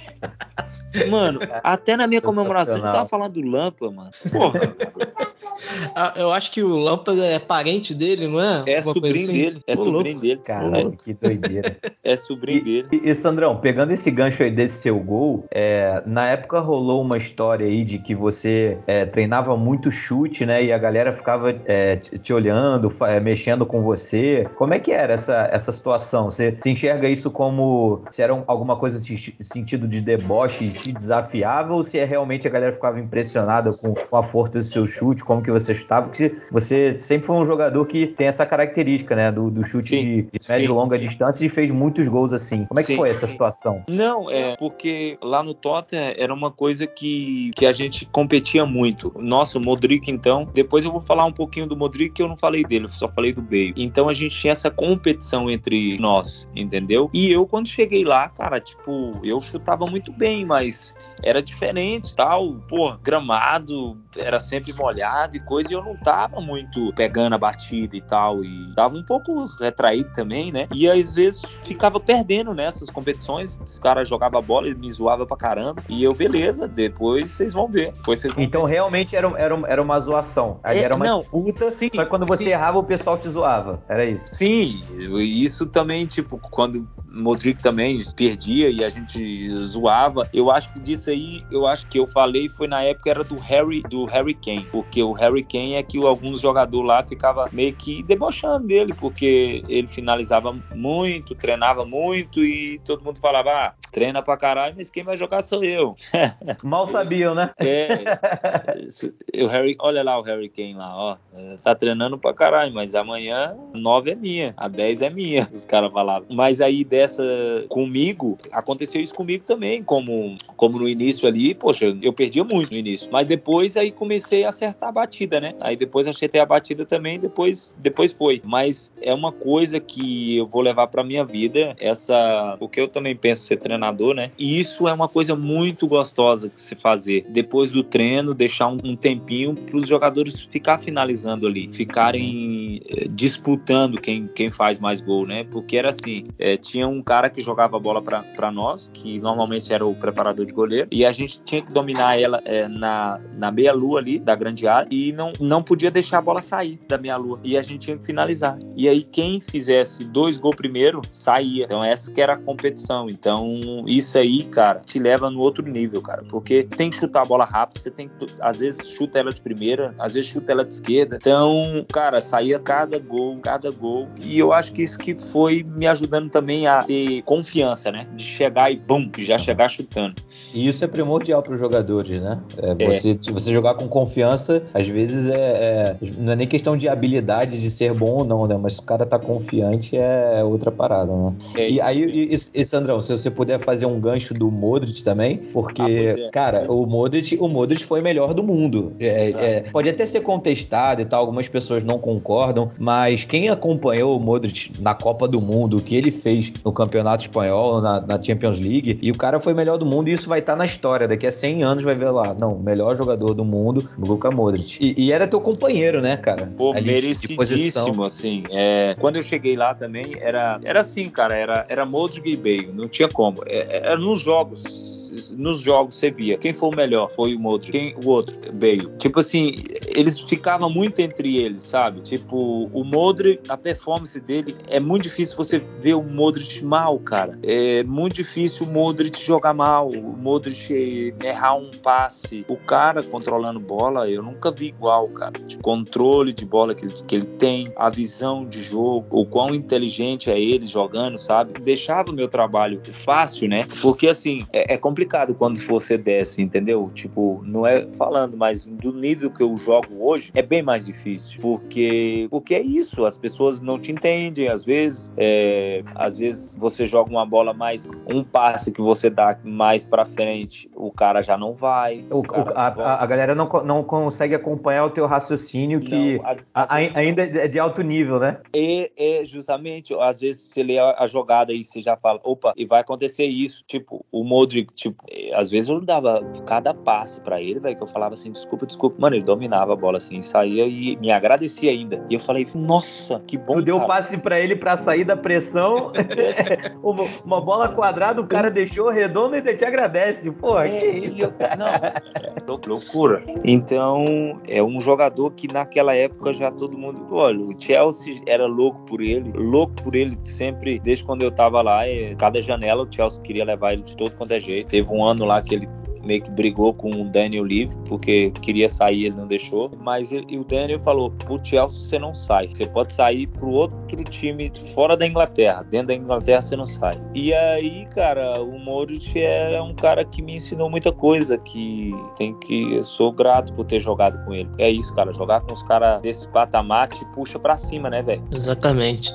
[1.09, 1.39] Mano,
[1.83, 4.09] até na minha comemoração eu tava falando do Lampa, mano.
[4.31, 4.59] Porra.
[5.95, 8.63] Ah, eu acho que o Lampa é parente dele, não é?
[8.65, 9.33] É sobrinho assim?
[9.33, 9.63] dele.
[9.67, 10.21] É Pô, sobrinho louco.
[10.21, 10.41] dele.
[10.43, 11.77] Caralho, que doideira.
[12.03, 12.87] É sobrinho e, dele.
[12.91, 17.17] E, e, Sandrão, pegando esse gancho aí desse seu gol, é, na época rolou uma
[17.17, 20.61] história aí de que você é, treinava muito chute, né?
[20.61, 24.45] E a galera ficava é, te, olhando, é, mexendo com você.
[24.57, 26.29] Como é que era essa, essa situação?
[26.29, 31.73] Você, você enxerga isso como se era alguma coisa de sentido de deboche te desafiava
[31.73, 35.23] ou se é realmente a galera ficava impressionada com, com a força do seu chute,
[35.23, 36.07] como que você chutava?
[36.07, 39.31] Porque você sempre foi um jogador que tem essa característica, né?
[39.31, 41.07] Do, do chute sim, de, de média e longa sim.
[41.07, 42.65] distância e fez muitos gols assim.
[42.65, 43.83] Como é que sim, foi essa situação?
[43.89, 49.13] Não, é porque lá no Tottenham era uma coisa que, que a gente competia muito.
[49.17, 52.37] Nossa, o Modric, então, depois eu vou falar um pouquinho do Modric, que eu não
[52.37, 53.73] falei dele, só falei do Bale.
[53.77, 57.09] Então a gente tinha essa competição entre nós, entendeu?
[57.13, 62.55] E eu, quando cheguei lá, cara, tipo, eu chutava muito bem, mas era diferente tal.
[62.67, 67.95] Pô, gramado era sempre molhado e coisa e eu não tava muito pegando a batida
[67.95, 68.43] e tal.
[68.43, 70.67] E tava um pouco retraído também, né?
[70.73, 73.59] E às vezes ficava perdendo nessas competições.
[73.63, 75.83] Os caras jogavam bola e me zoava pra caramba.
[75.89, 77.93] E eu, beleza, depois vocês vão ver.
[78.05, 78.73] Vocês vão então ver.
[78.73, 80.59] realmente era, era, era uma zoação.
[80.63, 82.49] Aí é, era uma não, disputa, sim, só que quando você sim.
[82.49, 83.81] errava, o pessoal te zoava.
[83.87, 84.33] Era isso.
[84.33, 84.81] Sim,
[85.19, 90.27] isso também, tipo, quando Modric também perdia e a gente zoava.
[90.33, 93.37] Eu acho que disso aí, eu acho que eu falei foi na época era do
[93.37, 97.73] Harry, do Harry Kane, porque o Harry Kane é que alguns jogadores lá ficava meio
[97.73, 104.21] que debochando dele, porque ele finalizava muito, treinava muito e todo mundo falava: "Ah, treina
[104.21, 105.95] pra caralho, mas quem vai jogar sou eu".
[106.63, 107.51] Mal sabiam, né?
[107.59, 109.43] É.
[109.43, 111.17] o Harry, olha lá o Harry Kane lá, ó,
[111.63, 115.91] tá treinando pra caralho, mas amanhã 9 é minha, a 10 é minha, os caras
[115.91, 116.27] falavam.
[116.31, 117.23] Mas aí dessa
[117.69, 122.77] comigo, aconteceu isso comigo também, como, como no início ali, poxa, eu perdia muito no
[122.77, 123.07] início.
[123.11, 125.55] Mas depois aí comecei a acertar a batida, né?
[125.59, 128.41] Aí depois acertei a batida também, depois, depois foi.
[128.43, 132.55] Mas é uma coisa que eu vou levar pra minha vida, essa.
[132.59, 134.29] Porque eu também penso ser treinador, né?
[134.37, 137.25] E isso é uma coisa muito gostosa de se fazer.
[137.29, 143.99] Depois do treino, deixar um, um tempinho pros jogadores ficar finalizando ali, ficarem eh, disputando
[143.99, 145.43] quem, quem faz mais gol, né?
[145.43, 149.73] Porque era assim, eh, tinha um cara que jogava a bola para nós, que normalmente
[149.73, 153.51] era o preparador de goleiro, e a gente tinha que dominar ela é, na, na
[153.51, 157.39] meia-lua ali da grande área e não, não podia deixar a bola sair da meia-lua.
[157.43, 158.57] E a gente tinha que finalizar.
[158.75, 161.65] E aí, quem fizesse dois gols primeiro, saía.
[161.65, 163.09] Então, essa que era a competição.
[163.09, 167.25] Então, isso aí, cara, te leva no outro nível, cara, porque tem que chutar a
[167.25, 170.63] bola rápido, você tem que, às vezes, chuta ela de primeira, às vezes, chuta ela
[170.63, 171.17] de esquerda.
[171.19, 174.07] Então, cara, saía cada gol, cada gol.
[174.21, 178.07] E eu acho que isso que foi me ajudando também a ter confiança, né?
[178.15, 180.21] De chegar e bum, já chegar chutando.
[180.53, 182.41] E isso é primordial para os jogadores, né?
[182.57, 183.31] É, você, é.
[183.31, 187.71] você jogar com confiança, às vezes é, é, não é nem questão de habilidade de
[187.71, 188.57] ser bom ou não, né?
[188.61, 191.33] Mas se o cara tá confiante é outra parada, né?
[191.55, 195.37] É e aí, e, e, Sandrão, se você puder fazer um gancho do Modric também,
[195.37, 196.29] porque, ah, é.
[196.31, 198.93] cara, o Modric, o Modric foi melhor do mundo.
[198.99, 199.71] É, ah.
[199.71, 204.71] pode até ser contestado e tal, algumas pessoas não concordam, mas quem acompanhou o Modric
[204.79, 208.99] na Copa do Mundo, o que ele fez no Campeonato Espanhol, na, na, Champions League,
[209.01, 211.07] e o cara foi melhor do mundo, e isso vai estar tá na história.
[211.07, 214.77] Daqui a 100 anos vai ver lá, não, melhor jogador do mundo, Luka Modric.
[214.83, 216.45] E, e era teu companheiro, né, cara?
[216.57, 218.43] Pô, Ali, merecidíssimo, assim.
[218.51, 222.71] É, quando eu cheguei lá também, era, era assim, cara, era, era Modric e Bale,
[222.73, 223.43] não tinha como.
[223.45, 225.02] É, era nos jogos
[225.37, 228.89] nos jogos você via quem foi o melhor foi o Modric, quem o outro Bale.
[228.97, 229.63] Tipo assim,
[229.95, 232.01] eles ficavam muito entre eles, sabe?
[232.01, 237.37] Tipo, o Modric, a performance dele é muito difícil você ver o Modric mal, cara.
[237.43, 242.45] É muito difícil o Modric jogar mal, o Modric errar um passe.
[242.47, 245.39] O cara controlando bola, eu nunca vi igual, cara.
[245.39, 249.53] De controle de bola que ele, que ele tem, a visão de jogo, o quão
[249.53, 251.59] inteligente é ele jogando, sabe?
[251.61, 253.65] Deixava o meu trabalho fácil, né?
[253.81, 256.89] Porque assim, é, é complicado complicado quando você desce, entendeu?
[256.93, 261.39] Tipo, não é falando, mas do nível que eu jogo hoje é bem mais difícil,
[261.41, 266.87] porque porque é isso, as pessoas não te entendem, às vezes, é, às vezes você
[266.87, 271.37] joga uma bola mais um passe que você dá mais para frente, o cara já
[271.37, 272.05] não vai.
[272.09, 272.23] O,
[272.55, 277.23] a, a, a, galera não, não consegue acompanhar o teu raciocínio que não, a, ainda
[277.23, 278.39] é de alto nível, né?
[278.53, 282.65] É, é justamente, às vezes você lê a, jogada e você já fala, opa, e
[282.65, 284.92] vai acontecer isso, tipo, o Modric, tipo,
[285.33, 288.95] às vezes eu dava cada passe para ele, velho, que eu falava assim, desculpa, desculpa.
[288.99, 292.05] Mano, ele dominava a bola assim, saía e me agradecia ainda.
[292.09, 293.53] E eu falei, nossa, que bom.
[293.53, 293.87] Tu deu cara.
[293.87, 295.91] passe para ele para sair da pressão,
[296.83, 300.31] uma, uma, bola quadrada, o cara deixou redondo e ainda te agradece.
[300.31, 301.21] Porra, é, que isso?
[301.21, 303.23] Eu, não, loucura.
[303.43, 308.79] Então, é um jogador que naquela época já todo mundo, olha, o Chelsea era louco
[308.85, 312.87] por ele, louco por ele sempre, desde quando eu tava lá, é, cada janela o
[312.91, 314.67] Chelsea queria levar ele de todo quanto é jeito.
[314.67, 315.69] Teve um ano lá que ele
[316.03, 319.71] meio que brigou com o Daniel Levy, porque queria sair, ele não deixou.
[319.79, 322.47] Mas ele, o Daniel falou: pro Chelsea você não sai.
[322.47, 325.63] Você pode sair pro outro time fora da Inglaterra.
[325.63, 326.99] Dentro da Inglaterra você não sai.
[327.13, 331.37] E aí, cara, o Moritz é um cara que me ensinou muita coisa.
[331.37, 332.73] Que tem que.
[332.73, 334.49] Eu sou grato por ter jogado com ele.
[334.57, 335.11] É isso, cara.
[335.13, 338.23] Jogar com os caras desse patamar te puxa pra cima, né, velho?
[338.33, 339.13] Exatamente.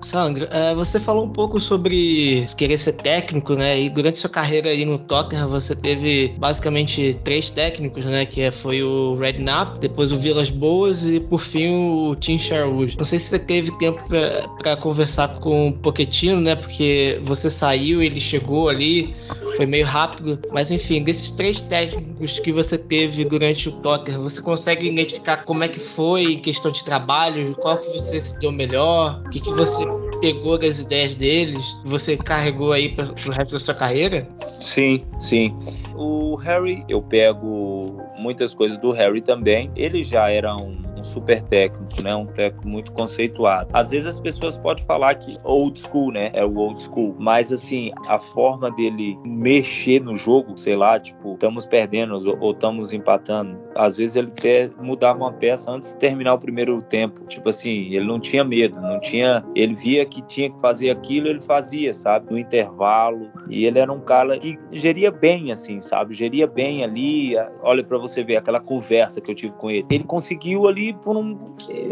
[0.00, 3.80] Sandro, é, você falou um pouco sobre querer ser técnico, né?
[3.80, 8.26] E durante sua carreira aí no Tottenham você teve basicamente três técnicos, né?
[8.26, 12.96] Que é, foi o Redknapp, depois o Vilas Boas e por fim o Tim Sherwood.
[12.96, 14.02] Não sei se você teve tempo
[14.58, 16.56] para conversar com o Pochettino, né?
[16.56, 19.14] Porque você saiu, ele chegou ali
[19.58, 20.38] foi meio rápido.
[20.52, 25.64] Mas enfim, desses três técnicos que você teve durante o Tottenham, você consegue identificar como
[25.64, 29.40] é que foi em questão de trabalho, qual que você se deu melhor, o que,
[29.40, 29.84] que você
[30.20, 34.28] pegou das ideias deles, você carregou aí para o resto da sua carreira?
[34.60, 35.52] Sim, sim.
[35.96, 39.70] O Harry, eu pego muitas coisas do Harry também.
[39.74, 42.14] Ele já era um um super técnico, né?
[42.14, 43.70] Um técnico muito conceituado.
[43.72, 46.30] Às vezes as pessoas podem falar que old school, né?
[46.34, 51.34] É o old school, mas assim, a forma dele mexer no jogo, sei lá, tipo,
[51.34, 53.58] estamos perdendo ou estamos empatando.
[53.74, 57.24] Às vezes ele até mudava uma peça antes de terminar o primeiro tempo.
[57.26, 61.28] Tipo assim, ele não tinha medo, não tinha, ele via que tinha que fazer aquilo,
[61.28, 62.30] ele fazia, sabe?
[62.30, 63.30] No intervalo.
[63.50, 66.14] E ele era um cara que geria bem assim, sabe?
[66.14, 67.34] Geria bem ali.
[67.62, 69.86] Olha para você ver aquela conversa que eu tive com ele.
[69.90, 71.38] Ele conseguiu ali por um.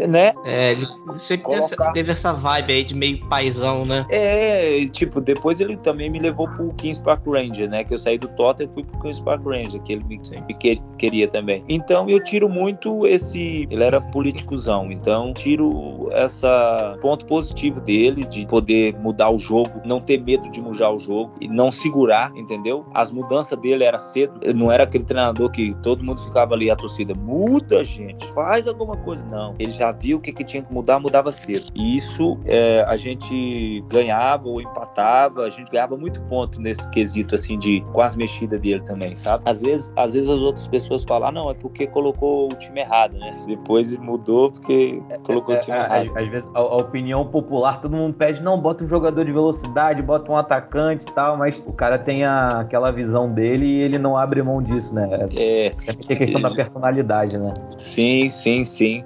[0.07, 0.33] né?
[0.45, 1.91] É, ele sempre Colocar...
[1.91, 4.05] teve essa vibe aí de meio paizão, né?
[4.09, 7.83] É, tipo, depois ele também me levou pro Kings Park Ranger, né?
[7.83, 10.53] Que eu saí do Tottenham e fui pro Kings Park Ranger, que ele me, me
[10.53, 11.63] que, queria também.
[11.67, 13.67] Então eu tiro muito esse.
[13.69, 19.99] Ele era politicuzão, então tiro essa ponto positivo dele de poder mudar o jogo, não
[19.99, 22.85] ter medo de mudar o jogo e não segurar, entendeu?
[22.93, 26.75] As mudanças dele era cedo, não era aquele treinador que todo mundo ficava ali a
[26.75, 29.25] torcida, muda, gente, faz alguma alguma coisa.
[29.25, 29.55] Não.
[29.59, 31.67] Ele já viu o que, que tinha que mudar, mudava cedo.
[31.75, 37.35] E isso é, a gente ganhava ou empatava, a gente ganhava muito ponto nesse quesito,
[37.35, 39.43] assim, de quase mexida dele também, sabe?
[39.45, 42.81] Às vezes, às vezes as outras pessoas falam, ah, não, é porque colocou o time
[42.81, 43.35] errado, né?
[43.47, 46.17] Depois mudou porque colocou é, o time é, errado.
[46.17, 50.01] Às, vezes a, a, opinião popular, todo mundo pede, não, bota um jogador de velocidade,
[50.01, 53.97] bota um atacante e tal, mas o cara tem a, aquela visão dele e ele
[53.97, 55.07] não abre mão disso, né?
[55.35, 55.71] É.
[56.07, 57.53] Tem a questão da personalidade, né?
[57.77, 59.03] Sim, sim, sim sim.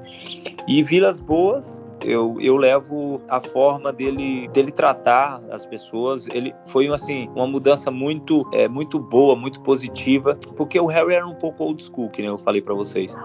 [0.67, 6.27] E Vilas Boas, eu, eu levo a forma dele dele tratar as pessoas.
[6.27, 11.27] Ele foi assim uma mudança muito é, muito boa, muito positiva, porque o Harry era
[11.27, 13.15] um pouco old school, que eu falei para vocês.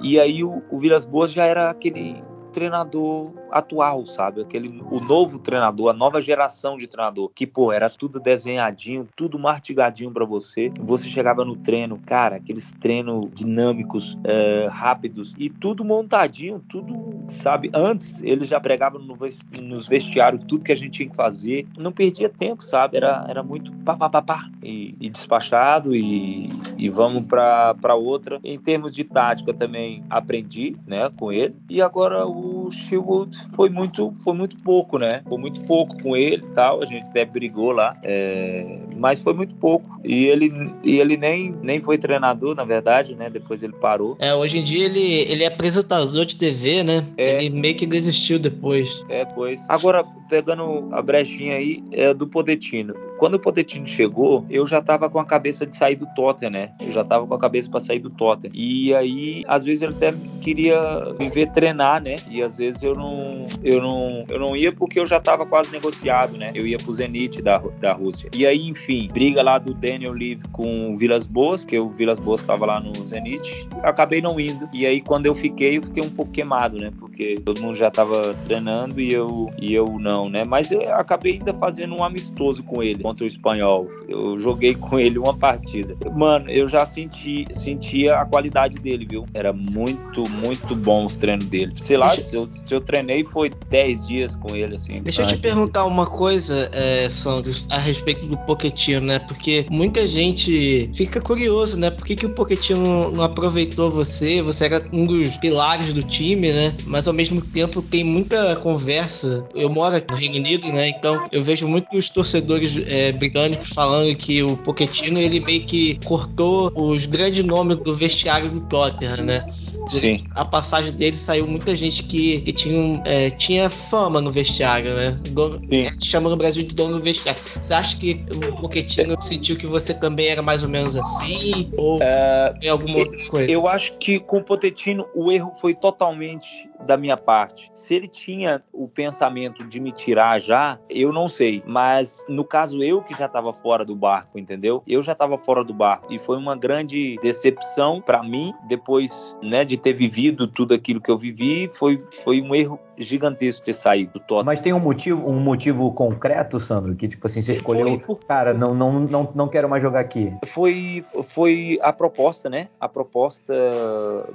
[0.00, 2.22] E aí o, o Vilas Boas já era aquele
[2.56, 4.40] treinador atual, sabe?
[4.40, 9.38] Aquele, o novo treinador, a nova geração de treinador, que, pô, era tudo desenhadinho, tudo
[9.38, 10.72] mastigadinho para você.
[10.80, 17.70] Você chegava no treino, cara, aqueles treinos dinâmicos, é, rápidos e tudo montadinho, tudo, sabe?
[17.74, 19.16] Antes eles já pregavam no,
[19.62, 21.66] nos vestiários tudo que a gente tinha que fazer.
[21.78, 22.96] Não perdia tempo, sabe?
[22.96, 28.40] Era, era muito pá, pá, pá, pá e, e despachado e, e vamos para outra.
[28.42, 31.54] Em termos de tática também aprendi, né, com ele.
[31.68, 35.22] E agora o o Shield foi muito, foi muito pouco, né?
[35.28, 36.82] Foi muito pouco com ele e tal.
[36.82, 38.78] A gente até brigou lá, é...
[38.96, 40.00] mas foi muito pouco.
[40.04, 40.52] E ele,
[40.84, 43.30] e ele nem, nem foi treinador, na verdade, né?
[43.30, 44.16] Depois ele parou.
[44.18, 47.06] É, hoje em dia ele, ele é apresentador de TV, né?
[47.16, 47.44] É.
[47.44, 49.04] Ele meio que desistiu depois.
[49.08, 49.64] É, pois.
[49.68, 52.94] Agora, pegando a brechinha aí, é do Podetino.
[53.18, 56.74] Quando o Pochettino chegou, eu já tava com a cabeça de sair do Tottenham, né?
[56.80, 58.52] Eu já tava com a cabeça para sair do Tottenham.
[58.54, 60.78] E aí, às vezes ele até queria
[61.18, 62.16] me ver treinar, né?
[62.28, 65.72] E às vezes eu não, eu não, eu não ia porque eu já tava quase
[65.72, 66.52] negociado, né?
[66.54, 68.28] Eu ia pro Zenit da, da Rússia.
[68.34, 72.18] E aí, enfim, briga lá do Daniel Levy com o Vilas Boas, que o Vilas
[72.18, 73.66] Boas tava lá no Zenit.
[73.82, 74.68] Acabei não indo.
[74.72, 76.92] E aí, quando eu fiquei, eu fiquei um pouco queimado, né?
[76.98, 80.44] Porque todo mundo já tava treinando e eu, e eu não, né?
[80.44, 83.88] Mas eu acabei ainda fazendo um amistoso com ele contra o espanhol.
[84.08, 85.96] Eu joguei com ele uma partida.
[86.12, 89.24] Mano, eu já senti sentia a qualidade dele, viu?
[89.32, 91.72] Era muito, muito bom os treinos dele.
[91.76, 95.00] Sei lá, se eu, se eu treinei foi 10 dias com ele, assim.
[95.02, 99.20] Deixa eu te perguntar uma coisa, é, Sandro, a respeito do Poquetino, né?
[99.20, 101.90] Porque muita gente fica curioso, né?
[101.90, 104.42] Por que, que o Poquetino não aproveitou você?
[104.42, 106.74] Você era um dos pilares do time, né?
[106.84, 109.46] Mas ao mesmo tempo tem muita conversa.
[109.54, 110.88] Eu moro aqui no Reino Unido, né?
[110.88, 115.98] Então eu vejo muitos torcedores é, é, britânicos falando que o Pochettino ele meio que
[116.04, 119.46] cortou os grandes nomes do vestiário do Tottenham, né?
[119.86, 120.24] Sim.
[120.34, 125.18] A passagem dele saiu muita gente que, que tinha, é, tinha fama no vestiário, né?
[125.30, 127.40] Dono, é, se chama no Brasil de dono do vestiário.
[127.62, 131.72] Você acha que o Pochettino sentiu que você também era mais ou menos assim?
[131.76, 133.50] Ou é, tem alguma outra coisa?
[133.50, 137.70] Eu acho que com o Pochettino o erro foi totalmente da minha parte.
[137.74, 141.62] Se ele tinha o pensamento de me tirar já, eu não sei.
[141.66, 144.82] Mas no caso eu que já estava fora do barco, entendeu?
[144.86, 149.64] Eu já estava fora do barco e foi uma grande decepção para mim depois, né,
[149.64, 151.68] de ter vivido tudo aquilo que eu vivi.
[151.68, 154.44] Foi foi um erro gigantesco ter saído do Tottenham.
[154.44, 158.16] Mas tem um motivo, um motivo concreto, Sandro, que tipo assim, você Sim, escolheu, foi,
[158.26, 160.32] cara, não, não, não, não quero mais jogar aqui.
[160.46, 162.68] Foi, foi a proposta, né?
[162.80, 163.54] A proposta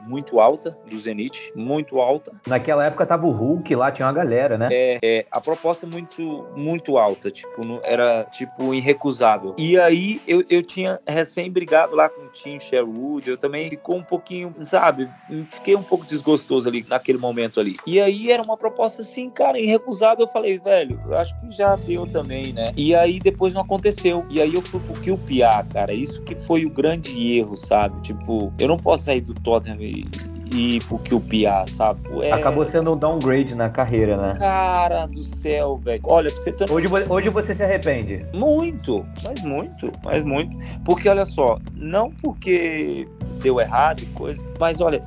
[0.08, 2.32] muito alta do Zenit, muito alta.
[2.48, 4.70] Naquela época tava o Hulk lá, tinha uma galera, né?
[4.72, 9.56] É, é a proposta muito, muito alta, tipo, era tipo irrecusável.
[9.58, 13.98] E aí eu, eu tinha recém brigado lá com o Tim Sherwood, eu também ficou
[13.98, 15.10] um pouquinho, sabe?
[15.50, 17.78] Fiquei um pouco desgostoso ali naquele momento ali.
[17.86, 20.26] E aí era uma proposta assim, cara, irrecusável.
[20.26, 22.72] Eu falei, velho, eu acho que já deu também, né?
[22.76, 24.26] E aí depois não aconteceu.
[24.30, 25.94] E aí eu fui pro QPA, cara.
[25.94, 28.00] Isso que foi o grande erro, sabe?
[28.02, 30.06] Tipo, eu não posso sair do Tottenham e
[30.54, 32.02] e pro QPA, sabe?
[32.22, 32.32] É...
[32.32, 34.34] Acabou sendo um downgrade na carreira, né?
[34.38, 36.02] Cara do céu, velho.
[36.04, 36.70] Olha, pra você ter...
[36.70, 38.26] hoje, hoje você se arrepende?
[38.34, 40.58] Muito, mas muito, mas muito.
[40.84, 43.08] Porque olha só, não porque
[43.42, 45.04] deu errado e coisa, mas olha,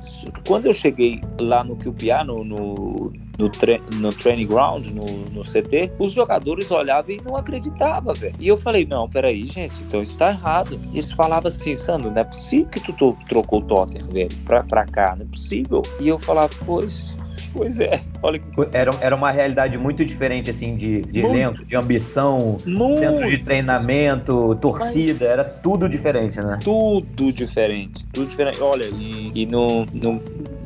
[0.47, 5.41] quando eu cheguei lá no QPA, no, no no, tre no training ground, no, no
[5.41, 8.35] CT, os jogadores olhavam e não acreditavam, velho.
[8.39, 10.79] E eu falei, não, peraí, gente, então isso tá errado.
[10.91, 14.63] E eles falavam assim, Sandro, não é possível que tu trocou o Tottenham, velho, pra,
[14.63, 15.81] pra cá, não é possível.
[15.99, 17.15] E eu falava, pois,
[17.55, 18.49] Pois é, olha que.
[18.73, 22.99] Era, era uma realidade muito diferente, assim, de, de elenco, de ambição, muito.
[22.99, 26.59] centro de treinamento, torcida, era tudo diferente, né?
[26.61, 28.61] Tudo diferente, tudo diferente.
[28.61, 30.21] Olha, e, e no, no,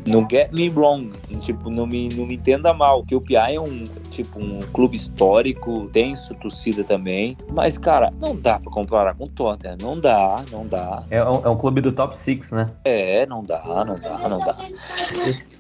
[0.05, 3.59] não get me wrong, tipo, não me, não me entenda mal, que o PI é
[3.59, 9.26] um, tipo, um clube histórico, sua torcida também, mas, cara, não dá pra comparar com
[9.26, 11.03] o Tottenham, não dá, não dá.
[11.10, 12.72] É um, é um clube do top 6, né?
[12.84, 14.57] É, não dá, não dá, não dá.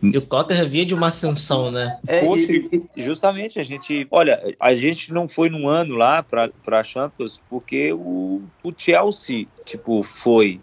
[0.01, 1.99] E o Tottenham via de uma ascensão, né?
[2.07, 6.49] É, Poxa, e, justamente, a gente, olha, a gente não foi num ano lá pra,
[6.63, 10.59] pra Champions, porque o, o Chelsea tipo, foi,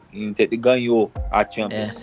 [0.59, 1.95] ganhou a Champions.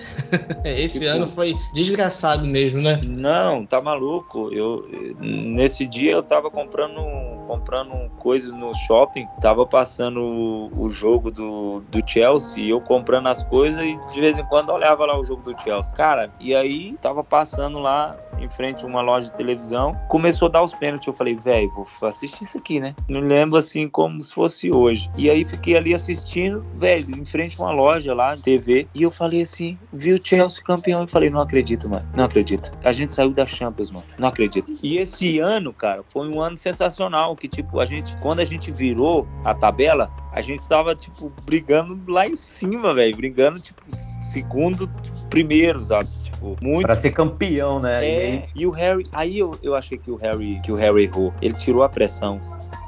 [0.64, 0.82] É.
[0.84, 3.02] Esse tipo, ano foi desgraçado mesmo, né?
[3.06, 4.50] Não, tá maluco.
[4.54, 4.88] Eu,
[5.20, 7.02] nesse dia eu tava comprando,
[7.48, 13.44] comprando coisas no shopping, tava passando o, o jogo do, do Chelsea, eu comprando as
[13.44, 15.94] coisas e de vez em quando olhava lá o jogo do Chelsea.
[15.96, 20.52] Cara, e aí tava passando lá em frente a uma loja de televisão, começou a
[20.52, 21.08] dar os pênaltis.
[21.08, 22.96] Eu falei, velho, vou assistir isso aqui, né?
[23.08, 25.10] Me lembro assim como se fosse hoje.
[25.18, 29.12] E aí fiquei ali assistindo, velho, em frente a uma loja lá, TV, e eu
[29.12, 32.72] falei assim, vi o Chelsea campeão e falei, não acredito, mano, não acredito.
[32.84, 34.74] A gente saiu da Champions, mano, não acredito.
[34.82, 38.72] E esse ano, cara, foi um ano sensacional, que tipo, a gente, quando a gente
[38.72, 43.84] virou a tabela, a gente tava, tipo, brigando lá em cima, velho, brigando, tipo,
[44.22, 44.90] segundo,
[45.34, 46.08] primeiro, sabe?
[46.24, 46.86] Tipo, muito.
[46.86, 48.06] Pra ser campeão, né?
[48.06, 51.04] É, e, e o Harry, aí eu, eu achei que o Harry, que o Harry
[51.04, 51.34] errou.
[51.42, 52.40] Ele tirou a pressão.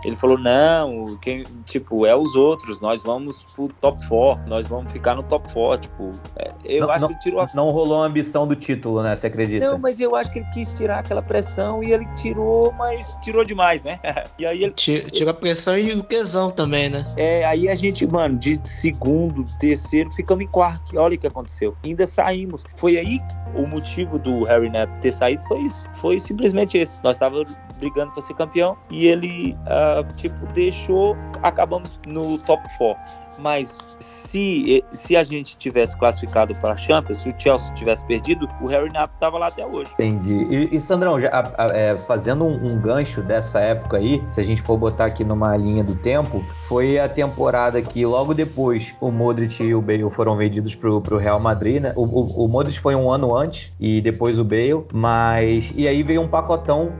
[0.06, 4.92] Ele falou: não, quem, tipo, é os outros, nós vamos pro top 4, nós vamos
[4.92, 5.90] ficar no top 4.
[5.90, 7.50] Tipo, é, eu não, acho não, que ele tirou a...
[7.56, 9.16] Não rolou a ambição do título, né?
[9.16, 9.68] Você acredita?
[9.68, 13.44] Não, mas eu acho que ele quis tirar aquela pressão e ele tirou, mas tirou
[13.44, 14.00] demais, né?
[14.38, 14.74] e aí ele.
[14.74, 17.06] Tirou a pressão e o tesão também, né?
[17.18, 20.98] É, aí a gente, mano, de segundo, terceiro, ficamos em quarto.
[21.00, 21.76] Olha o que aconteceu.
[21.84, 22.64] Ainda saímos.
[22.76, 25.84] Foi aí que o motivo do Harry Neto ter saído foi isso.
[25.96, 26.98] Foi simplesmente esse.
[27.04, 31.16] Nós estávamos brigando para ser campeão e ele, uh, tipo, deixou.
[31.42, 33.25] Acabamos no top 4.
[33.38, 38.48] Mas se, se a gente tivesse classificado para a Champions, se o Chelsea tivesse perdido,
[38.62, 39.92] o Harry Knapp estava lá até hoje.
[39.94, 40.34] Entendi.
[40.50, 44.40] E, e Sandrão, já, a, a, é, fazendo um, um, gancho dessa época aí, se
[44.40, 48.96] a gente for botar aqui numa linha do tempo, foi a temporada que logo depois
[49.02, 51.94] o Modric e o Bale foram vendidos pro, pro Real Madrid, né?
[51.96, 55.74] O, o, o Modric foi um ano antes e depois o Bale, mas...
[55.76, 56.94] E aí veio um pacotão,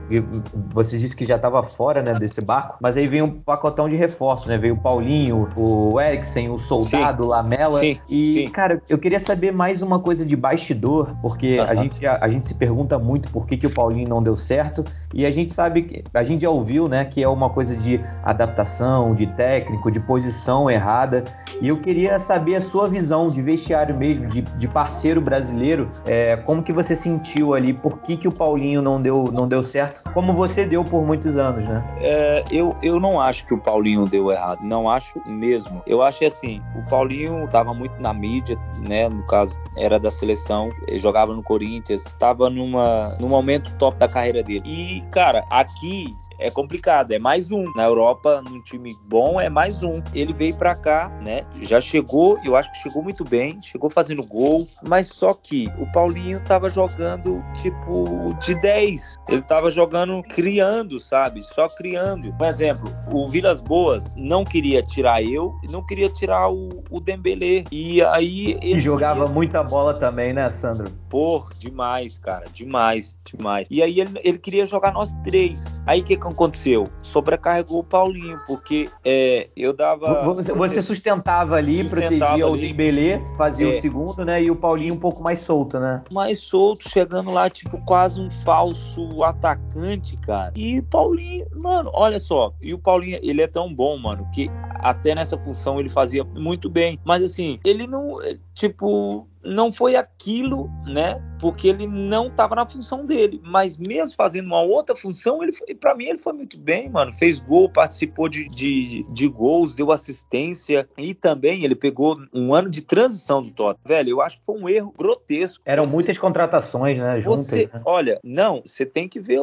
[0.72, 3.96] você disse que já estava fora, né, desse barco, mas aí veio um pacotão de
[3.96, 4.58] reforço, né?
[4.58, 7.28] Veio o Paulinho, o Eric Eriksen, o soldado, sim.
[7.28, 7.78] Lamela.
[7.78, 8.48] Sim, e, sim.
[8.48, 11.70] cara, eu queria saber mais uma coisa de bastidor, porque uh -huh.
[11.70, 14.34] a, gente, a, a, gente se pergunta muito por que, que o Paulinho não deu
[14.34, 14.84] certo.
[15.14, 18.00] E a gente sabe que a gente já ouviu, né, que é uma coisa de
[18.22, 21.24] adaptação, de técnico, de posição errada.
[21.60, 25.90] E eu queria saber a sua visão de vestiário mesmo, de, de parceiro brasileiro.
[26.04, 27.72] É, como que você sentiu ali?
[27.72, 30.02] Por que, que o Paulinho não deu, não deu certo?
[30.12, 31.84] Como você deu por muitos anos, né?
[32.00, 34.60] É, eu, eu não acho que o Paulinho deu errado.
[34.62, 35.82] Não acho mesmo.
[35.86, 39.08] Eu acho que assim, o Paulinho estava muito na mídia, né?
[39.08, 44.42] No caso, era da seleção, jogava no Corinthians, estava numa, num momento top da carreira
[44.42, 44.62] dele.
[44.64, 47.64] E, cara, aqui é complicado, é mais um.
[47.74, 50.02] Na Europa, num time bom, é mais um.
[50.14, 51.42] Ele veio para cá, né?
[51.62, 55.90] Já chegou, eu acho que chegou muito bem, chegou fazendo gol, mas só que o
[55.92, 59.16] Paulinho tava jogando tipo de 10.
[59.28, 61.42] Ele tava jogando criando, sabe?
[61.42, 62.34] Só criando.
[62.40, 67.00] Um exemplo, o Vilas Boas não queria tirar eu e não queria tirar o, o
[67.00, 67.64] Dembélé.
[67.70, 69.34] E aí ele jogava queria...
[69.34, 70.90] muita bola também, né, Sandro?
[71.08, 73.68] Por demais, cara, demais, demais.
[73.70, 75.80] E aí ele, ele queria jogar nós três.
[75.86, 76.84] Aí o que, que aconteceu?
[77.02, 80.24] Sobrecarregou o Paulinho, porque é, eu dava.
[80.24, 82.42] Você, você sustentava ali, sustentava protegia ali.
[82.42, 83.70] o Dembélé, fazia é.
[83.70, 84.42] o segundo, né?
[84.42, 86.02] E o Paulinho um pouco mais solto, né?
[86.10, 90.52] Mais solto, chegando lá, tipo, quase um falso atacante, cara.
[90.56, 92.52] E o Paulinho, mano, olha só.
[92.60, 94.50] E o Paulinho, ele é tão bom, mano, que
[94.80, 96.98] até nessa função ele fazia muito bem.
[97.04, 98.18] Mas assim, ele não.
[98.54, 101.22] Tipo, não foi aquilo, né?
[101.40, 103.40] Porque ele não estava na função dele.
[103.44, 107.12] Mas mesmo fazendo uma outra função, ele para mim ele foi muito bem, mano.
[107.12, 112.70] Fez gol, participou de, de, de, gols, deu assistência e também ele pegou um ano
[112.70, 113.76] de transição do Tottenham.
[113.84, 115.62] Velho, eu acho que foi um erro grotesco.
[115.66, 117.20] Eram você, muitas contratações, né?
[117.20, 117.82] Juntas, você, né?
[117.84, 119.40] olha, não, você tem que ver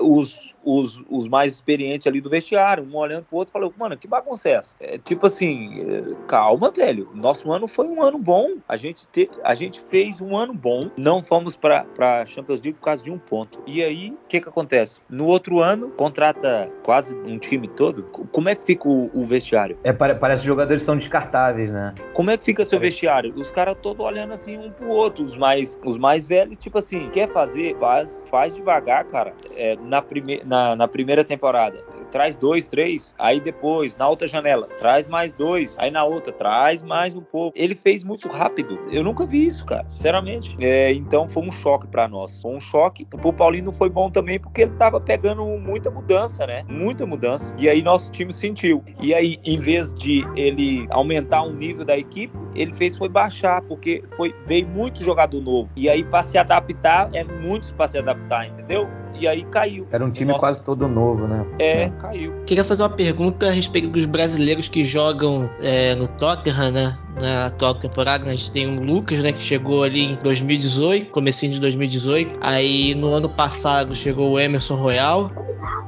[0.00, 4.06] os, os, os mais experientes ali do vestiário, um olhando pro outro, falou, mano, que
[4.06, 4.76] bagunça é essa?
[4.80, 7.08] É, tipo assim, é, calma, velho.
[7.14, 8.56] Nosso ano foi um ano bom.
[8.68, 12.84] A gente te, a gente fez um ano bom, não fomos para Champions League por
[12.84, 13.60] causa de um ponto.
[13.66, 15.00] E aí, o que que acontece?
[15.08, 18.02] No outro ano, contrata quase um time todo.
[18.32, 19.78] Como é que fica o, o vestiário?
[19.84, 21.94] É, parece que os jogadores são descartáveis, né?
[22.12, 23.32] Como é que fica seu vestiário?
[23.34, 27.08] Os caras todos olhando assim um pro outro, os mais, os mais velhos, tipo assim,
[27.10, 29.34] quer fazer, faz, faz devagar, cara.
[29.56, 34.66] É, na, prime, na, na primeira temporada, traz dois, três, aí depois, na outra janela,
[34.78, 37.56] traz mais dois, aí na outra, traz mais um pouco.
[37.56, 38.78] Ele fez muito rápido.
[38.90, 40.56] Eu nunca vi isso, cara, sinceramente.
[40.60, 42.40] É, então foi um choque para nós.
[42.40, 43.06] Foi um choque.
[43.12, 46.64] O Paulinho não foi bom também porque ele tava pegando muita mudança, né?
[46.68, 47.54] Muita mudança.
[47.58, 48.82] E aí nosso time sentiu.
[49.00, 53.62] E aí, em vez de ele aumentar o nível da equipe, ele fez foi baixar,
[53.62, 55.70] porque foi veio muito jogador novo.
[55.76, 58.88] E aí, para se adaptar, é muitos para se adaptar, entendeu?
[59.18, 59.86] E aí caiu.
[59.90, 60.40] Era um time Nossa.
[60.40, 61.46] quase todo novo, né?
[61.58, 62.32] É, é, caiu.
[62.46, 66.96] Queria fazer uma pergunta a respeito dos brasileiros que jogam é, no Tottenham, né?
[67.20, 69.32] Na atual temporada, a gente tem o Lucas, né?
[69.32, 72.36] Que chegou ali em 2018, comecinho de 2018.
[72.40, 75.30] Aí no ano passado chegou o Emerson Royal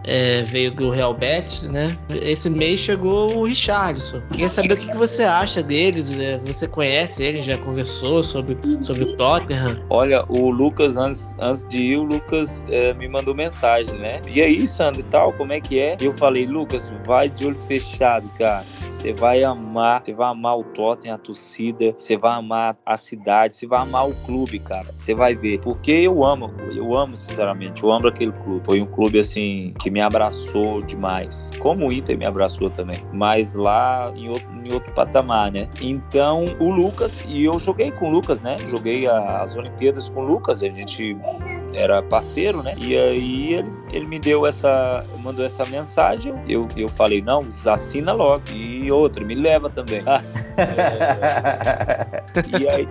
[0.05, 1.97] é, veio do Real Betis, né?
[2.09, 4.21] Esse mês chegou o Richardson.
[4.31, 6.17] Queria saber o que, que você acha deles.
[6.17, 6.41] Né?
[6.47, 7.43] Você conhece ele?
[7.43, 9.81] Já conversou sobre, sobre o Tottenham?
[9.89, 14.21] Olha, o Lucas, antes, antes de ir, o Lucas é, me mandou mensagem, né?
[14.27, 15.97] E aí, Sandro, e tal, como é que é?
[16.01, 18.65] Eu falei, Lucas, vai de olho fechado, cara.
[19.01, 23.57] Você vai amar, você vai amar o Tottenham, a torcida, você vai amar a cidade,
[23.57, 24.93] você vai amar o clube, cara.
[24.93, 25.59] Você vai ver.
[25.63, 28.61] Porque eu amo, eu amo, sinceramente, eu amo aquele clube.
[28.63, 31.49] Foi um clube, assim, que me abraçou demais.
[31.61, 32.99] Como o Inter me abraçou também.
[33.11, 35.67] Mas lá em outro, em outro patamar, né?
[35.81, 38.57] Então, o Lucas, e eu joguei com o Lucas, né?
[38.69, 41.17] Joguei as Olimpíadas com o Lucas, a gente
[41.75, 42.75] era parceiro, né?
[42.79, 46.35] E aí ele, ele me deu essa, mandou essa mensagem.
[46.49, 48.43] Eu, eu falei, não, assina logo.
[48.53, 50.03] E outra, me leva também.
[50.57, 52.23] é,
[52.59, 52.89] e aí.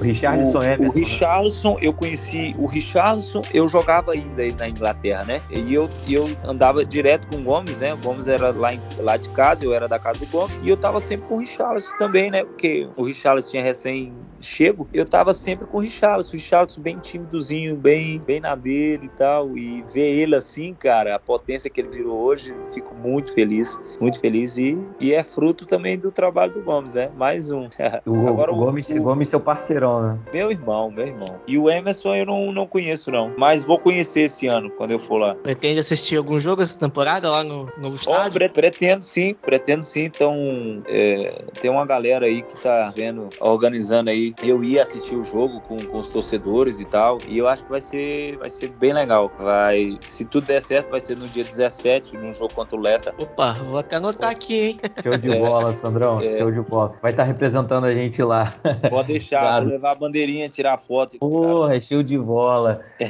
[0.00, 0.82] O Richardson o, Emerson.
[0.82, 1.06] O né?
[1.06, 5.42] Richardson, eu conheci o Richardson, eu jogava ainda na Inglaterra, né?
[5.50, 7.92] E eu, eu andava direto com o Gomes, né?
[7.92, 10.62] O Gomes era lá, em, lá de casa, eu era da casa do Gomes.
[10.62, 12.44] E eu tava sempre com o Richardson também, né?
[12.44, 16.30] Porque o Richardson tinha recém chego, eu tava sempre com o Richardson.
[16.30, 19.56] O Richardson bem timidozinho, bem, bem na dele e tal.
[19.56, 24.18] E ver ele assim, cara, a potência que ele virou hoje, fico muito feliz, muito
[24.18, 24.56] feliz.
[24.56, 27.10] E, e é fruto também do trabalho do Gomes, né?
[27.16, 27.68] Mais um.
[28.06, 30.18] O, Agora, o, Gomes, o, Gomes seu parceirão, né?
[30.32, 31.40] Meu irmão, meu irmão.
[31.46, 33.32] E o Emerson eu não, não conheço, não.
[33.36, 35.34] Mas vou conhecer esse ano, quando eu for lá.
[35.34, 38.40] Pretende assistir algum jogo essa temporada lá no novo estádio?
[38.46, 40.04] Oh, pretendo sim, pretendo sim.
[40.04, 40.34] Então,
[40.86, 45.60] é, tem uma galera aí que tá vendo, organizando aí eu ia assistir o jogo
[45.62, 47.18] com, com os torcedores e tal.
[47.26, 49.30] E eu acho que vai ser, vai ser bem legal.
[49.38, 53.14] Vai, se tudo der certo, vai ser no dia 17, num jogo contra o Leicester.
[53.18, 54.80] Opa, vou até anotar aqui, hein?
[55.02, 56.20] Show de bola, Sandrão.
[56.20, 56.38] É.
[56.38, 56.92] Show de bola.
[57.00, 58.54] Vai estar tá representando a gente lá.
[58.88, 61.18] Pode deixar, levar a bandeirinha, tirar foto.
[61.18, 61.80] Porra, cara.
[61.80, 62.82] show de bola.
[62.98, 63.08] É.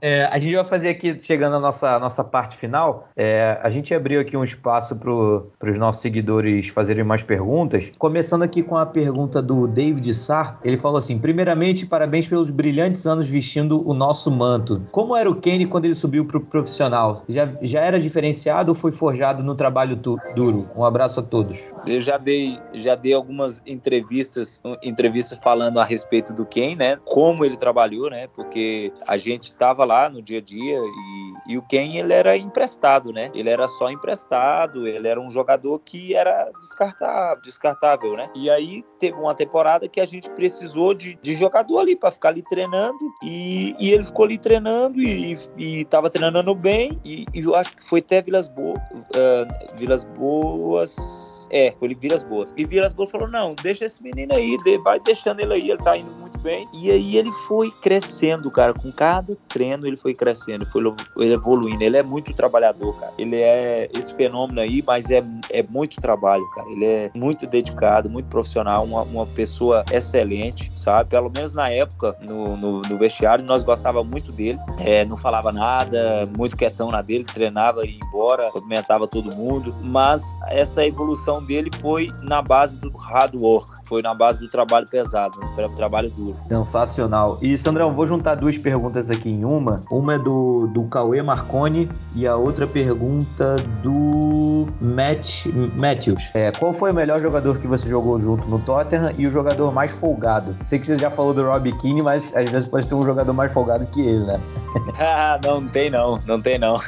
[0.00, 3.92] É, a gente vai fazer aqui, chegando à nossa, nossa parte final, é, a gente
[3.92, 7.92] abriu aqui um espaço para os nossos seguidores fazerem mais perguntas.
[7.98, 13.06] Começando aqui com a pergunta do David Sá ele falou assim: primeiramente, parabéns pelos brilhantes
[13.06, 14.80] anos vestindo o nosso manto.
[14.92, 17.24] Como era o Kenny quando ele subiu para o profissional?
[17.28, 20.70] Já, já era diferenciado ou foi forjado no trabalho duro?
[20.76, 21.72] Um abraço a todos.
[21.86, 25.95] Eu já dei, já dei algumas entrevistas, entrevistas falando a, respeito
[26.34, 26.98] do Ken, né?
[27.04, 28.28] Como ele trabalhou, né?
[28.28, 32.36] Porque a gente tava lá no dia a dia e, e o Ken, ele era
[32.36, 33.30] emprestado, né?
[33.34, 38.30] Ele era só emprestado, ele era um jogador que era descartável, descartável né?
[38.34, 42.28] E aí teve uma temporada que a gente precisou de, de jogador ali para ficar
[42.28, 47.40] ali treinando e, e ele ficou ali treinando e, e tava treinando bem e, e
[47.40, 52.52] eu acho que foi até Vilas uh, Vilas Boas é, foi Vilas Boas.
[52.56, 56.10] Vilas Boas falou: não, deixa esse menino aí, vai deixando ele aí, ele tá indo
[56.10, 56.68] muito bem.
[56.72, 58.72] E aí ele foi crescendo, cara.
[58.72, 60.94] Com cada treino ele foi crescendo, foi
[61.32, 61.82] evoluindo.
[61.82, 63.12] Ele é muito trabalhador, cara.
[63.18, 66.68] Ele é esse fenômeno aí, mas é, é muito trabalho, cara.
[66.70, 71.10] Ele é muito dedicado, muito profissional, uma, uma pessoa excelente, sabe?
[71.10, 74.58] Pelo menos na época, no, no, no vestiário, nós gostava muito dele.
[74.78, 79.74] É, não falava nada, muito quietão na dele, treinava e ia embora, cumprimentava todo mundo.
[79.82, 84.86] Mas essa evolução dele foi na base do hard work, foi na base do trabalho
[84.88, 86.36] pesado, do trabalho duro.
[86.48, 87.38] Sensacional.
[87.40, 89.80] E Sandrão, vou juntar duas perguntas aqui em uma.
[89.90, 95.46] Uma é do, do Cauê Marconi e a outra pergunta do Matt,
[95.80, 96.30] Matthews.
[96.34, 99.72] É, qual foi o melhor jogador que você jogou junto no Tottenham e o jogador
[99.72, 100.54] mais folgado?
[100.66, 103.32] Sei que você já falou do Rob Keane, mas às vezes pode ter um jogador
[103.32, 104.40] mais folgado que ele, né?
[104.98, 106.78] ah, não, não tem não, não tem não.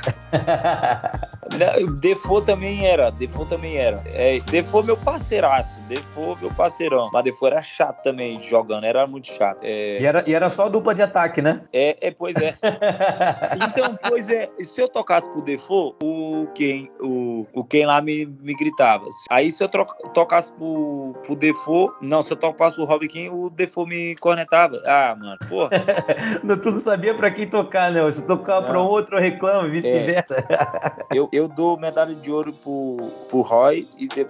[2.01, 4.03] Default também era, Default também era.
[4.13, 7.11] É, Default meu parceiraço, Default meu parceirão.
[7.13, 9.59] Mas Default era chato também jogando, era muito chato.
[9.63, 10.01] É...
[10.01, 11.63] E, era, e era só dupla de ataque, né?
[11.73, 12.55] É, é pois é.
[13.69, 18.27] então, pois é, se eu tocasse pro Default, o quem, o, o quem lá me,
[18.27, 19.05] me gritava.
[19.31, 23.29] Aí se eu troca, tocasse pro, pro Default, não, se eu tocasse pro Rob King,
[23.31, 24.81] o Default me cornetava.
[24.85, 25.71] Ah, mano, porra.
[26.63, 28.09] tu não sabia pra quem tocar, né?
[28.11, 30.47] Se tocar pra um outro, eu reclamo, vice-versa.
[30.49, 31.19] É.
[31.19, 32.97] eu, eu dou medalha de ouro pro,
[33.29, 34.28] pro Roy e depois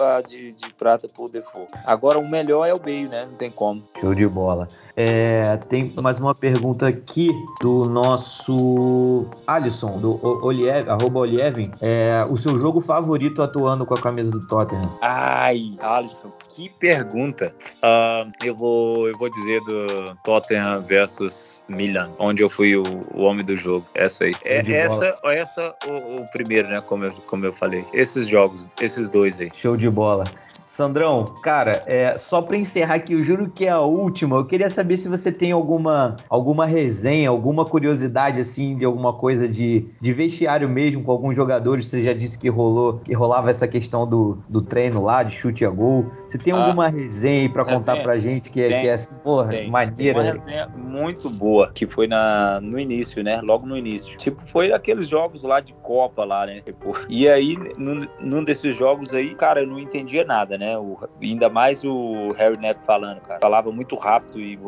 [0.00, 1.70] a de, de prata pro Default.
[1.86, 3.24] Agora o melhor é o meio, né?
[3.24, 3.82] Não tem como.
[4.00, 4.68] Show de bola.
[4.96, 7.30] É, tem mais uma pergunta aqui
[7.60, 11.70] do nosso Alisson, do Oliev, arroba Olievin.
[11.80, 14.90] É, o seu jogo favorito atuando com a camisa do Tottenham?
[15.00, 17.54] Ai, Alisson, que pergunta.
[17.76, 22.82] Uh, eu, vou, eu vou dizer do Tottenham versus Milan, onde eu fui o,
[23.14, 23.86] o homem do jogo.
[23.94, 24.34] Essa aí.
[24.44, 26.80] É, essa, essa o, o, primeiro, né?
[26.82, 27.84] Como eu, como eu falei.
[27.92, 29.48] Esses jogos, esses dois aí.
[29.54, 30.24] Show de bola.
[30.72, 34.36] Sandrão, cara, é, só para encerrar aqui, eu juro que é a última.
[34.36, 39.46] Eu queria saber se você tem alguma, alguma resenha, alguma curiosidade, assim, de alguma coisa
[39.46, 41.88] de, de vestiário mesmo, com alguns jogadores.
[41.88, 45.62] Você já disse que rolou, que rolava essa questão do, do treino lá, de chute
[45.62, 46.10] a gol.
[46.26, 48.94] Você tem ah, alguma resenha aí pra contar pra gente que é, tem, que é
[48.94, 50.22] assim, porra, tem, maneira?
[50.22, 53.42] Tem uma resenha muito boa, que foi na, no início, né?
[53.42, 54.16] Logo no início.
[54.16, 56.62] Tipo, foi aqueles jogos lá de Copa lá, né?
[56.64, 60.61] Tipo, e aí, num, num desses jogos aí, cara, eu não entendia nada, né?
[60.62, 60.78] Né?
[60.78, 63.40] O, ainda mais o Harry Neto falando, cara.
[63.42, 64.58] Falava muito rápido e.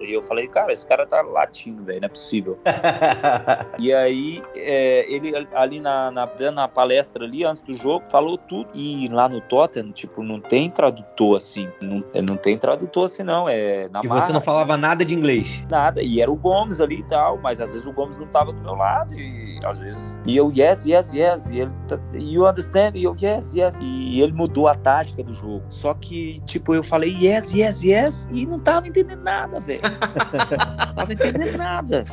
[0.00, 2.58] E eu falei, cara, esse cara tá latindo, velho, não é possível.
[3.78, 8.68] e aí, é, ele ali na, na, na palestra ali, antes do jogo, falou tudo.
[8.74, 11.68] E lá no Tottenham, tipo, não tem tradutor assim.
[11.82, 13.48] Não, é, não tem tradutor assim, não.
[13.48, 15.64] É na E marra, você não falava nada de inglês?
[15.70, 16.02] Nada.
[16.02, 18.62] E era o Gomes ali e tal, mas às vezes o Gomes não tava do
[18.62, 19.14] meu lado.
[19.14, 20.16] E às vezes.
[20.26, 21.48] E eu, yes, yes, yes.
[21.48, 21.70] E ele,
[22.14, 22.92] you understand?
[22.94, 23.78] E eu, yes, yes.
[23.80, 25.62] E ele mudou a tática do jogo.
[25.68, 29.82] Só que, tipo, eu falei yes, yes, yes, e não tava entendendo nada, velho.
[30.96, 32.04] tava entendendo nada.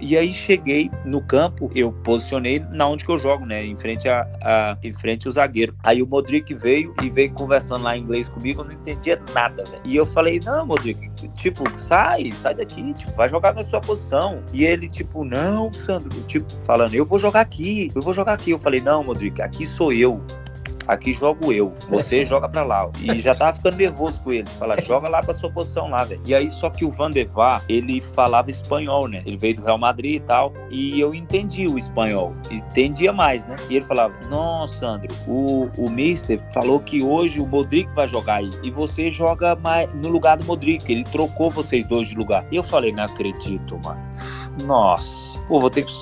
[0.00, 3.64] E aí cheguei no campo, eu posicionei na onde que eu jogo, né?
[3.64, 5.74] Em frente a, a em frente ao zagueiro.
[5.84, 9.64] Aí o Modric veio e veio conversando lá em inglês comigo, eu não entendia nada,
[9.64, 9.82] velho.
[9.84, 14.42] E eu falei, não, Modric, tipo, sai, sai daqui, tipo, vai jogar na sua posição.
[14.52, 18.50] E ele, tipo, não, Sandro, tipo, falando, eu vou jogar aqui, eu vou jogar aqui.
[18.50, 20.20] Eu falei, não, Modric, aqui sou eu
[20.86, 22.90] aqui jogo eu, você joga pra lá.
[23.00, 24.48] E já tava ficando nervoso com ele.
[24.58, 26.20] Fala, joga lá pra sua posição lá, velho.
[26.26, 29.22] E aí, só que o Van de Vaar, ele falava espanhol, né?
[29.26, 30.52] Ele veio do Real Madrid e tal.
[30.70, 32.34] E eu entendi o espanhol.
[32.50, 33.56] Entendia mais, né?
[33.68, 38.36] E ele falava, nossa, Sandro, o, o Mister falou que hoje o Modric vai jogar
[38.36, 38.50] aí.
[38.62, 40.90] E você joga mais no lugar do Modric.
[40.90, 42.46] Ele trocou vocês dois de lugar.
[42.50, 44.00] E eu falei, não acredito, mano.
[44.64, 45.92] Nossa, pô, vou ter que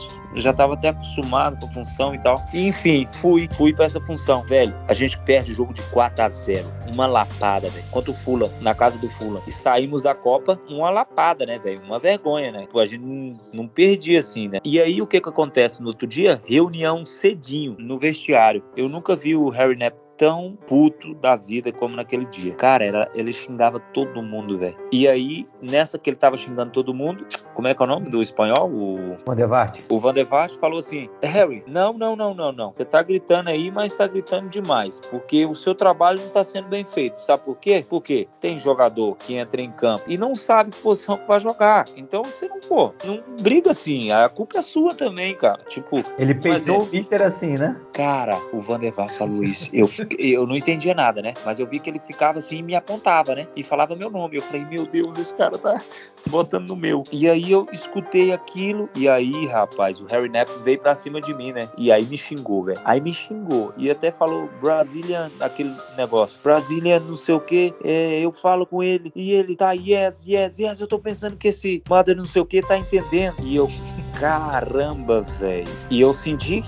[0.41, 2.45] já estava até acostumado com a função e tal.
[2.53, 4.43] E, enfim, fui, fui para essa função.
[4.47, 7.85] Velho, a gente perde o jogo de 4 a 0 Uma lapada, velho.
[7.91, 9.41] Contra o Fula, na casa do Fula.
[9.47, 11.83] E saímos da Copa, uma lapada, né, velho?
[11.83, 12.67] Uma vergonha, né?
[12.75, 14.59] A gente não, não perdia assim, né?
[14.65, 16.41] E aí, o que que acontece no outro dia?
[16.45, 18.63] Reunião cedinho no vestiário.
[18.77, 22.53] Eu nunca vi o Harry Knapp tão puto da vida como naquele dia.
[22.57, 24.77] Cara, era, ele xingava todo mundo, velho.
[24.93, 27.25] E aí, nessa que ele tava xingando todo mundo,
[27.55, 28.69] como é que é o nome do espanhol?
[28.71, 29.81] O Van der Vaart.
[29.89, 32.75] O Van der Vaart falou assim: Harry, não, não, não, não, não.
[32.77, 36.69] Você tá gritando aí, mas tá gritando demais, porque o seu trabalho não tá sendo
[36.69, 37.21] bem bem feito.
[37.21, 37.85] Sabe por quê?
[37.89, 41.87] Porque tem jogador que entra em campo e não sabe que posição que vai jogar.
[41.97, 44.11] Então você não, pô, não briga assim.
[44.13, 45.63] A culpa é sua também, cara.
[45.69, 46.03] Tipo.
[46.19, 46.79] Ele peitou é...
[46.79, 47.81] o Mister assim, né?
[47.93, 49.69] Cara, o Vandervar falou isso.
[49.73, 51.35] Eu, eu não entendia nada, né?
[51.45, 53.49] Mas eu vi que ele ficava assim e me apontava, né?
[53.57, 54.37] E falava meu nome.
[54.37, 55.81] Eu falei, meu Deus, esse cara tá
[56.29, 57.05] botando no meu.
[57.11, 58.89] E aí eu escutei aquilo.
[58.95, 61.69] E aí, rapaz, o Harry Knapp veio pra cima de mim, né?
[61.77, 62.81] E aí me xingou, velho.
[62.85, 63.73] Aí me xingou.
[63.77, 66.39] E até falou, Brasília, aquele negócio.
[66.43, 67.75] Brasília, não sei o que.
[67.83, 69.13] É, eu falo com ele.
[69.15, 70.81] E ele tá, yes, yes, yes.
[70.81, 73.37] Eu tô pensando que esse mother não sei o que tá entendendo.
[73.43, 73.69] E eu,
[74.15, 75.69] caramba, velho.
[75.91, 76.63] E eu senti,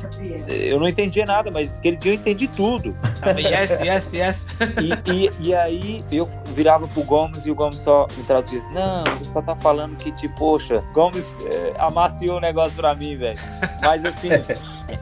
[0.49, 2.97] eu não entendi nada, mas aquele dia eu entendi tudo.
[3.39, 4.47] yes, yes, yes.
[4.81, 9.05] E, e, e, aí eu virava pro Gomes e o Gomes só me traduzia: Não,
[9.19, 13.39] você só tá falando que, tipo, poxa, Gomes é, amaciou o negócio pra mim, velho.
[13.83, 14.31] Mas assim,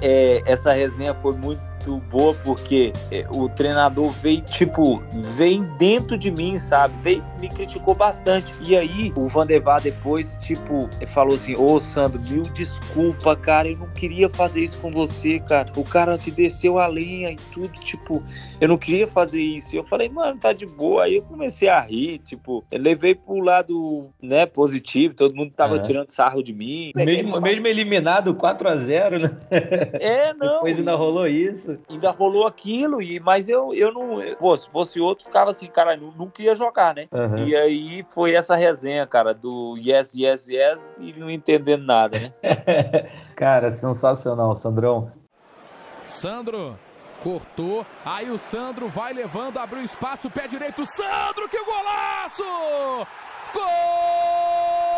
[0.01, 5.03] é, essa resenha foi muito muito boa porque é, o treinador veio, tipo,
[5.37, 6.95] vem dentro de mim, sabe?
[7.03, 8.53] Veio, me criticou bastante.
[8.61, 13.89] E aí, o Vandevar depois, tipo, falou assim: Ô Sandro, mil desculpa, cara, eu não
[13.89, 15.72] queria fazer isso com você, cara.
[15.76, 18.22] O cara te desceu a lenha e tudo, tipo,
[18.61, 19.74] eu não queria fazer isso.
[19.74, 21.05] E eu falei, mano, tá de boa.
[21.05, 25.83] Aí eu comecei a rir, tipo, levei pro lado, né, positivo, todo mundo tava uhum.
[25.83, 26.93] tirando sarro de mim.
[26.95, 29.31] Mesmo, mesmo eliminado 4 a 0 né?
[30.01, 30.59] É, não.
[30.59, 34.16] Depois ainda rolou isso ainda rolou aquilo, e, mas eu, eu não.
[34.39, 37.09] Pô, se fosse outro, ficava assim, cara, não, nunca ia jogar, né?
[37.12, 37.45] Uhum.
[37.45, 42.33] E aí foi essa resenha, cara, do yes, yes, yes, e não entendendo nada, né?
[43.37, 45.11] cara, sensacional, Sandrão.
[46.03, 46.79] Sandro
[47.23, 52.45] cortou, aí o Sandro vai levando, abriu espaço, pé direito, Sandro, que golaço!
[53.53, 54.97] Gol!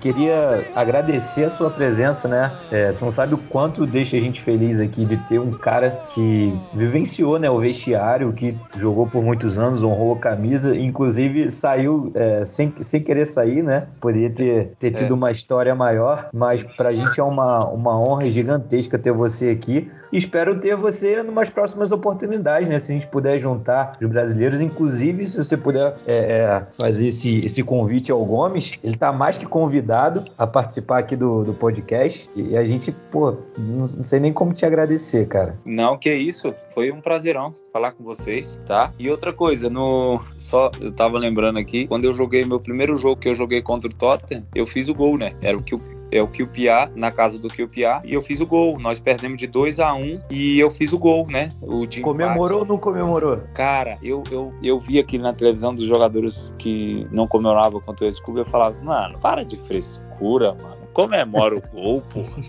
[0.00, 2.52] Queria agradecer a sua presença, né?
[2.70, 6.00] É, você não sabe o quanto deixa a gente feliz aqui de ter um cara
[6.14, 12.10] que vivenciou né, o vestiário, que jogou por muitos anos, honrou a camisa, inclusive saiu
[12.14, 13.86] é, sem, sem querer sair, né?
[14.00, 15.16] Poderia ter, ter tido é.
[15.16, 19.90] uma história maior, mas pra gente é uma, uma honra gigantesca ter você aqui.
[20.12, 22.78] Espero ter você em umas próximas oportunidades, né?
[22.78, 27.44] Se a gente puder juntar os brasileiros, inclusive se você puder é, é, fazer esse,
[27.44, 32.26] esse convite ao Gomes, ele tá mais que convidado a participar aqui do, do podcast.
[32.34, 35.58] E a gente, pô, não, não sei nem como te agradecer, cara.
[35.66, 36.54] Não, que isso.
[36.74, 38.92] Foi um prazerão falar com vocês, tá?
[38.98, 43.20] E outra coisa, no só eu tava lembrando aqui, quando eu joguei meu primeiro jogo
[43.20, 45.32] que eu joguei contra o Tottenham, eu fiz o gol, né?
[45.42, 48.46] Era o que o é o QPA, na casa do QPA, e eu fiz o
[48.46, 48.78] gol.
[48.78, 51.50] Nós perdemos de 2 a 1 um, e eu fiz o gol, né?
[51.60, 53.40] O de comemorou ou não comemorou?
[53.54, 58.08] Cara, eu, eu, eu vi aqui na televisão dos jogadores que não comemoravam contra o
[58.08, 62.42] ex-clube, eu falava, mano, para de frescura, mano comemora o gol, porra.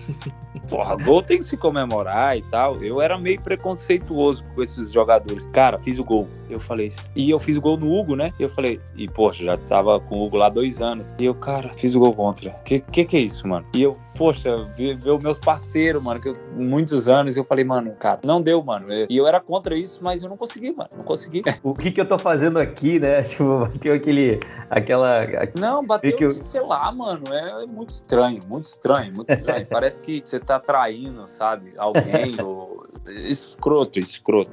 [0.69, 2.81] Porra, gol tem que se comemorar e tal.
[2.81, 5.45] Eu era meio preconceituoso com esses jogadores.
[5.47, 6.27] Cara, fiz o gol.
[6.49, 7.09] Eu falei isso.
[7.15, 8.33] E eu fiz o gol no Hugo, né?
[8.39, 11.15] Eu falei, e poxa, já tava com o Hugo lá dois anos.
[11.19, 12.51] E eu, cara, fiz o gol contra.
[12.51, 13.65] Que que, que é isso, mano?
[13.73, 17.63] E eu, poxa, ver, ver os meus parceiros, mano, que eu, muitos anos, eu falei,
[17.63, 18.87] mano, cara, não deu, mano.
[19.09, 20.89] E eu era contra isso, mas eu não consegui, mano.
[20.95, 21.41] Não consegui.
[21.63, 23.21] o que que eu tô fazendo aqui, né?
[23.31, 24.39] Tipo, bateu aquele,
[24.69, 25.21] aquela...
[25.55, 26.31] Não, bateu, eu...
[26.31, 29.65] sei lá, mano, é, é muito estranho, muito estranho, muito estranho.
[29.67, 32.71] Parece que você tá traindo, sabe, alguém ou...
[33.07, 34.51] Escroto, escroto.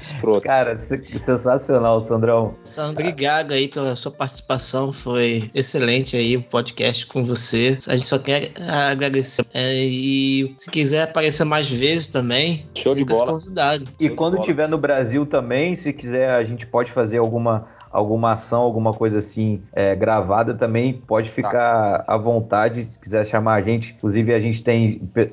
[0.00, 0.42] escroto.
[0.42, 2.52] Cara, sensacional, Sandrão.
[2.62, 7.78] Sandro, obrigado aí pela sua participação, foi excelente aí o podcast com você.
[7.88, 9.44] A gente só quer agradecer.
[9.52, 13.32] É, e se quiser aparecer mais vezes também, show de bola.
[13.32, 13.86] Convidado.
[13.98, 17.64] E quando estiver no Brasil também, se quiser, a gente pode fazer alguma
[17.94, 21.34] alguma ação, alguma coisa assim é, gravada também, pode tá.
[21.34, 22.04] ficar tá.
[22.08, 23.94] à vontade, se quiser chamar a gente.
[23.96, 25.28] Inclusive, a gente tem é,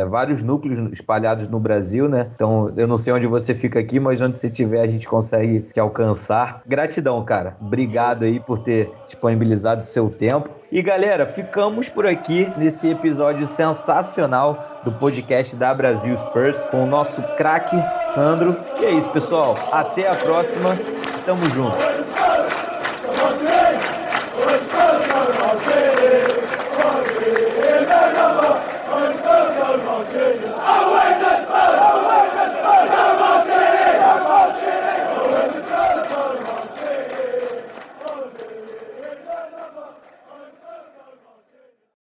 [0.00, 2.30] é, vários núcleos espalhados no Brasil, né?
[2.34, 5.60] Então, eu não sei onde você fica aqui, mas onde você estiver, a gente consegue
[5.70, 6.62] te alcançar.
[6.66, 7.54] Gratidão, cara.
[7.60, 10.48] Obrigado aí por ter disponibilizado o seu tempo.
[10.70, 16.86] E galera, ficamos por aqui nesse episódio sensacional do podcast da Brasil Spurs com o
[16.86, 17.76] nosso craque
[18.14, 18.56] Sandro.
[18.80, 19.56] E é isso, pessoal.
[19.70, 20.76] Até a próxima.
[21.24, 21.76] Tamo junto.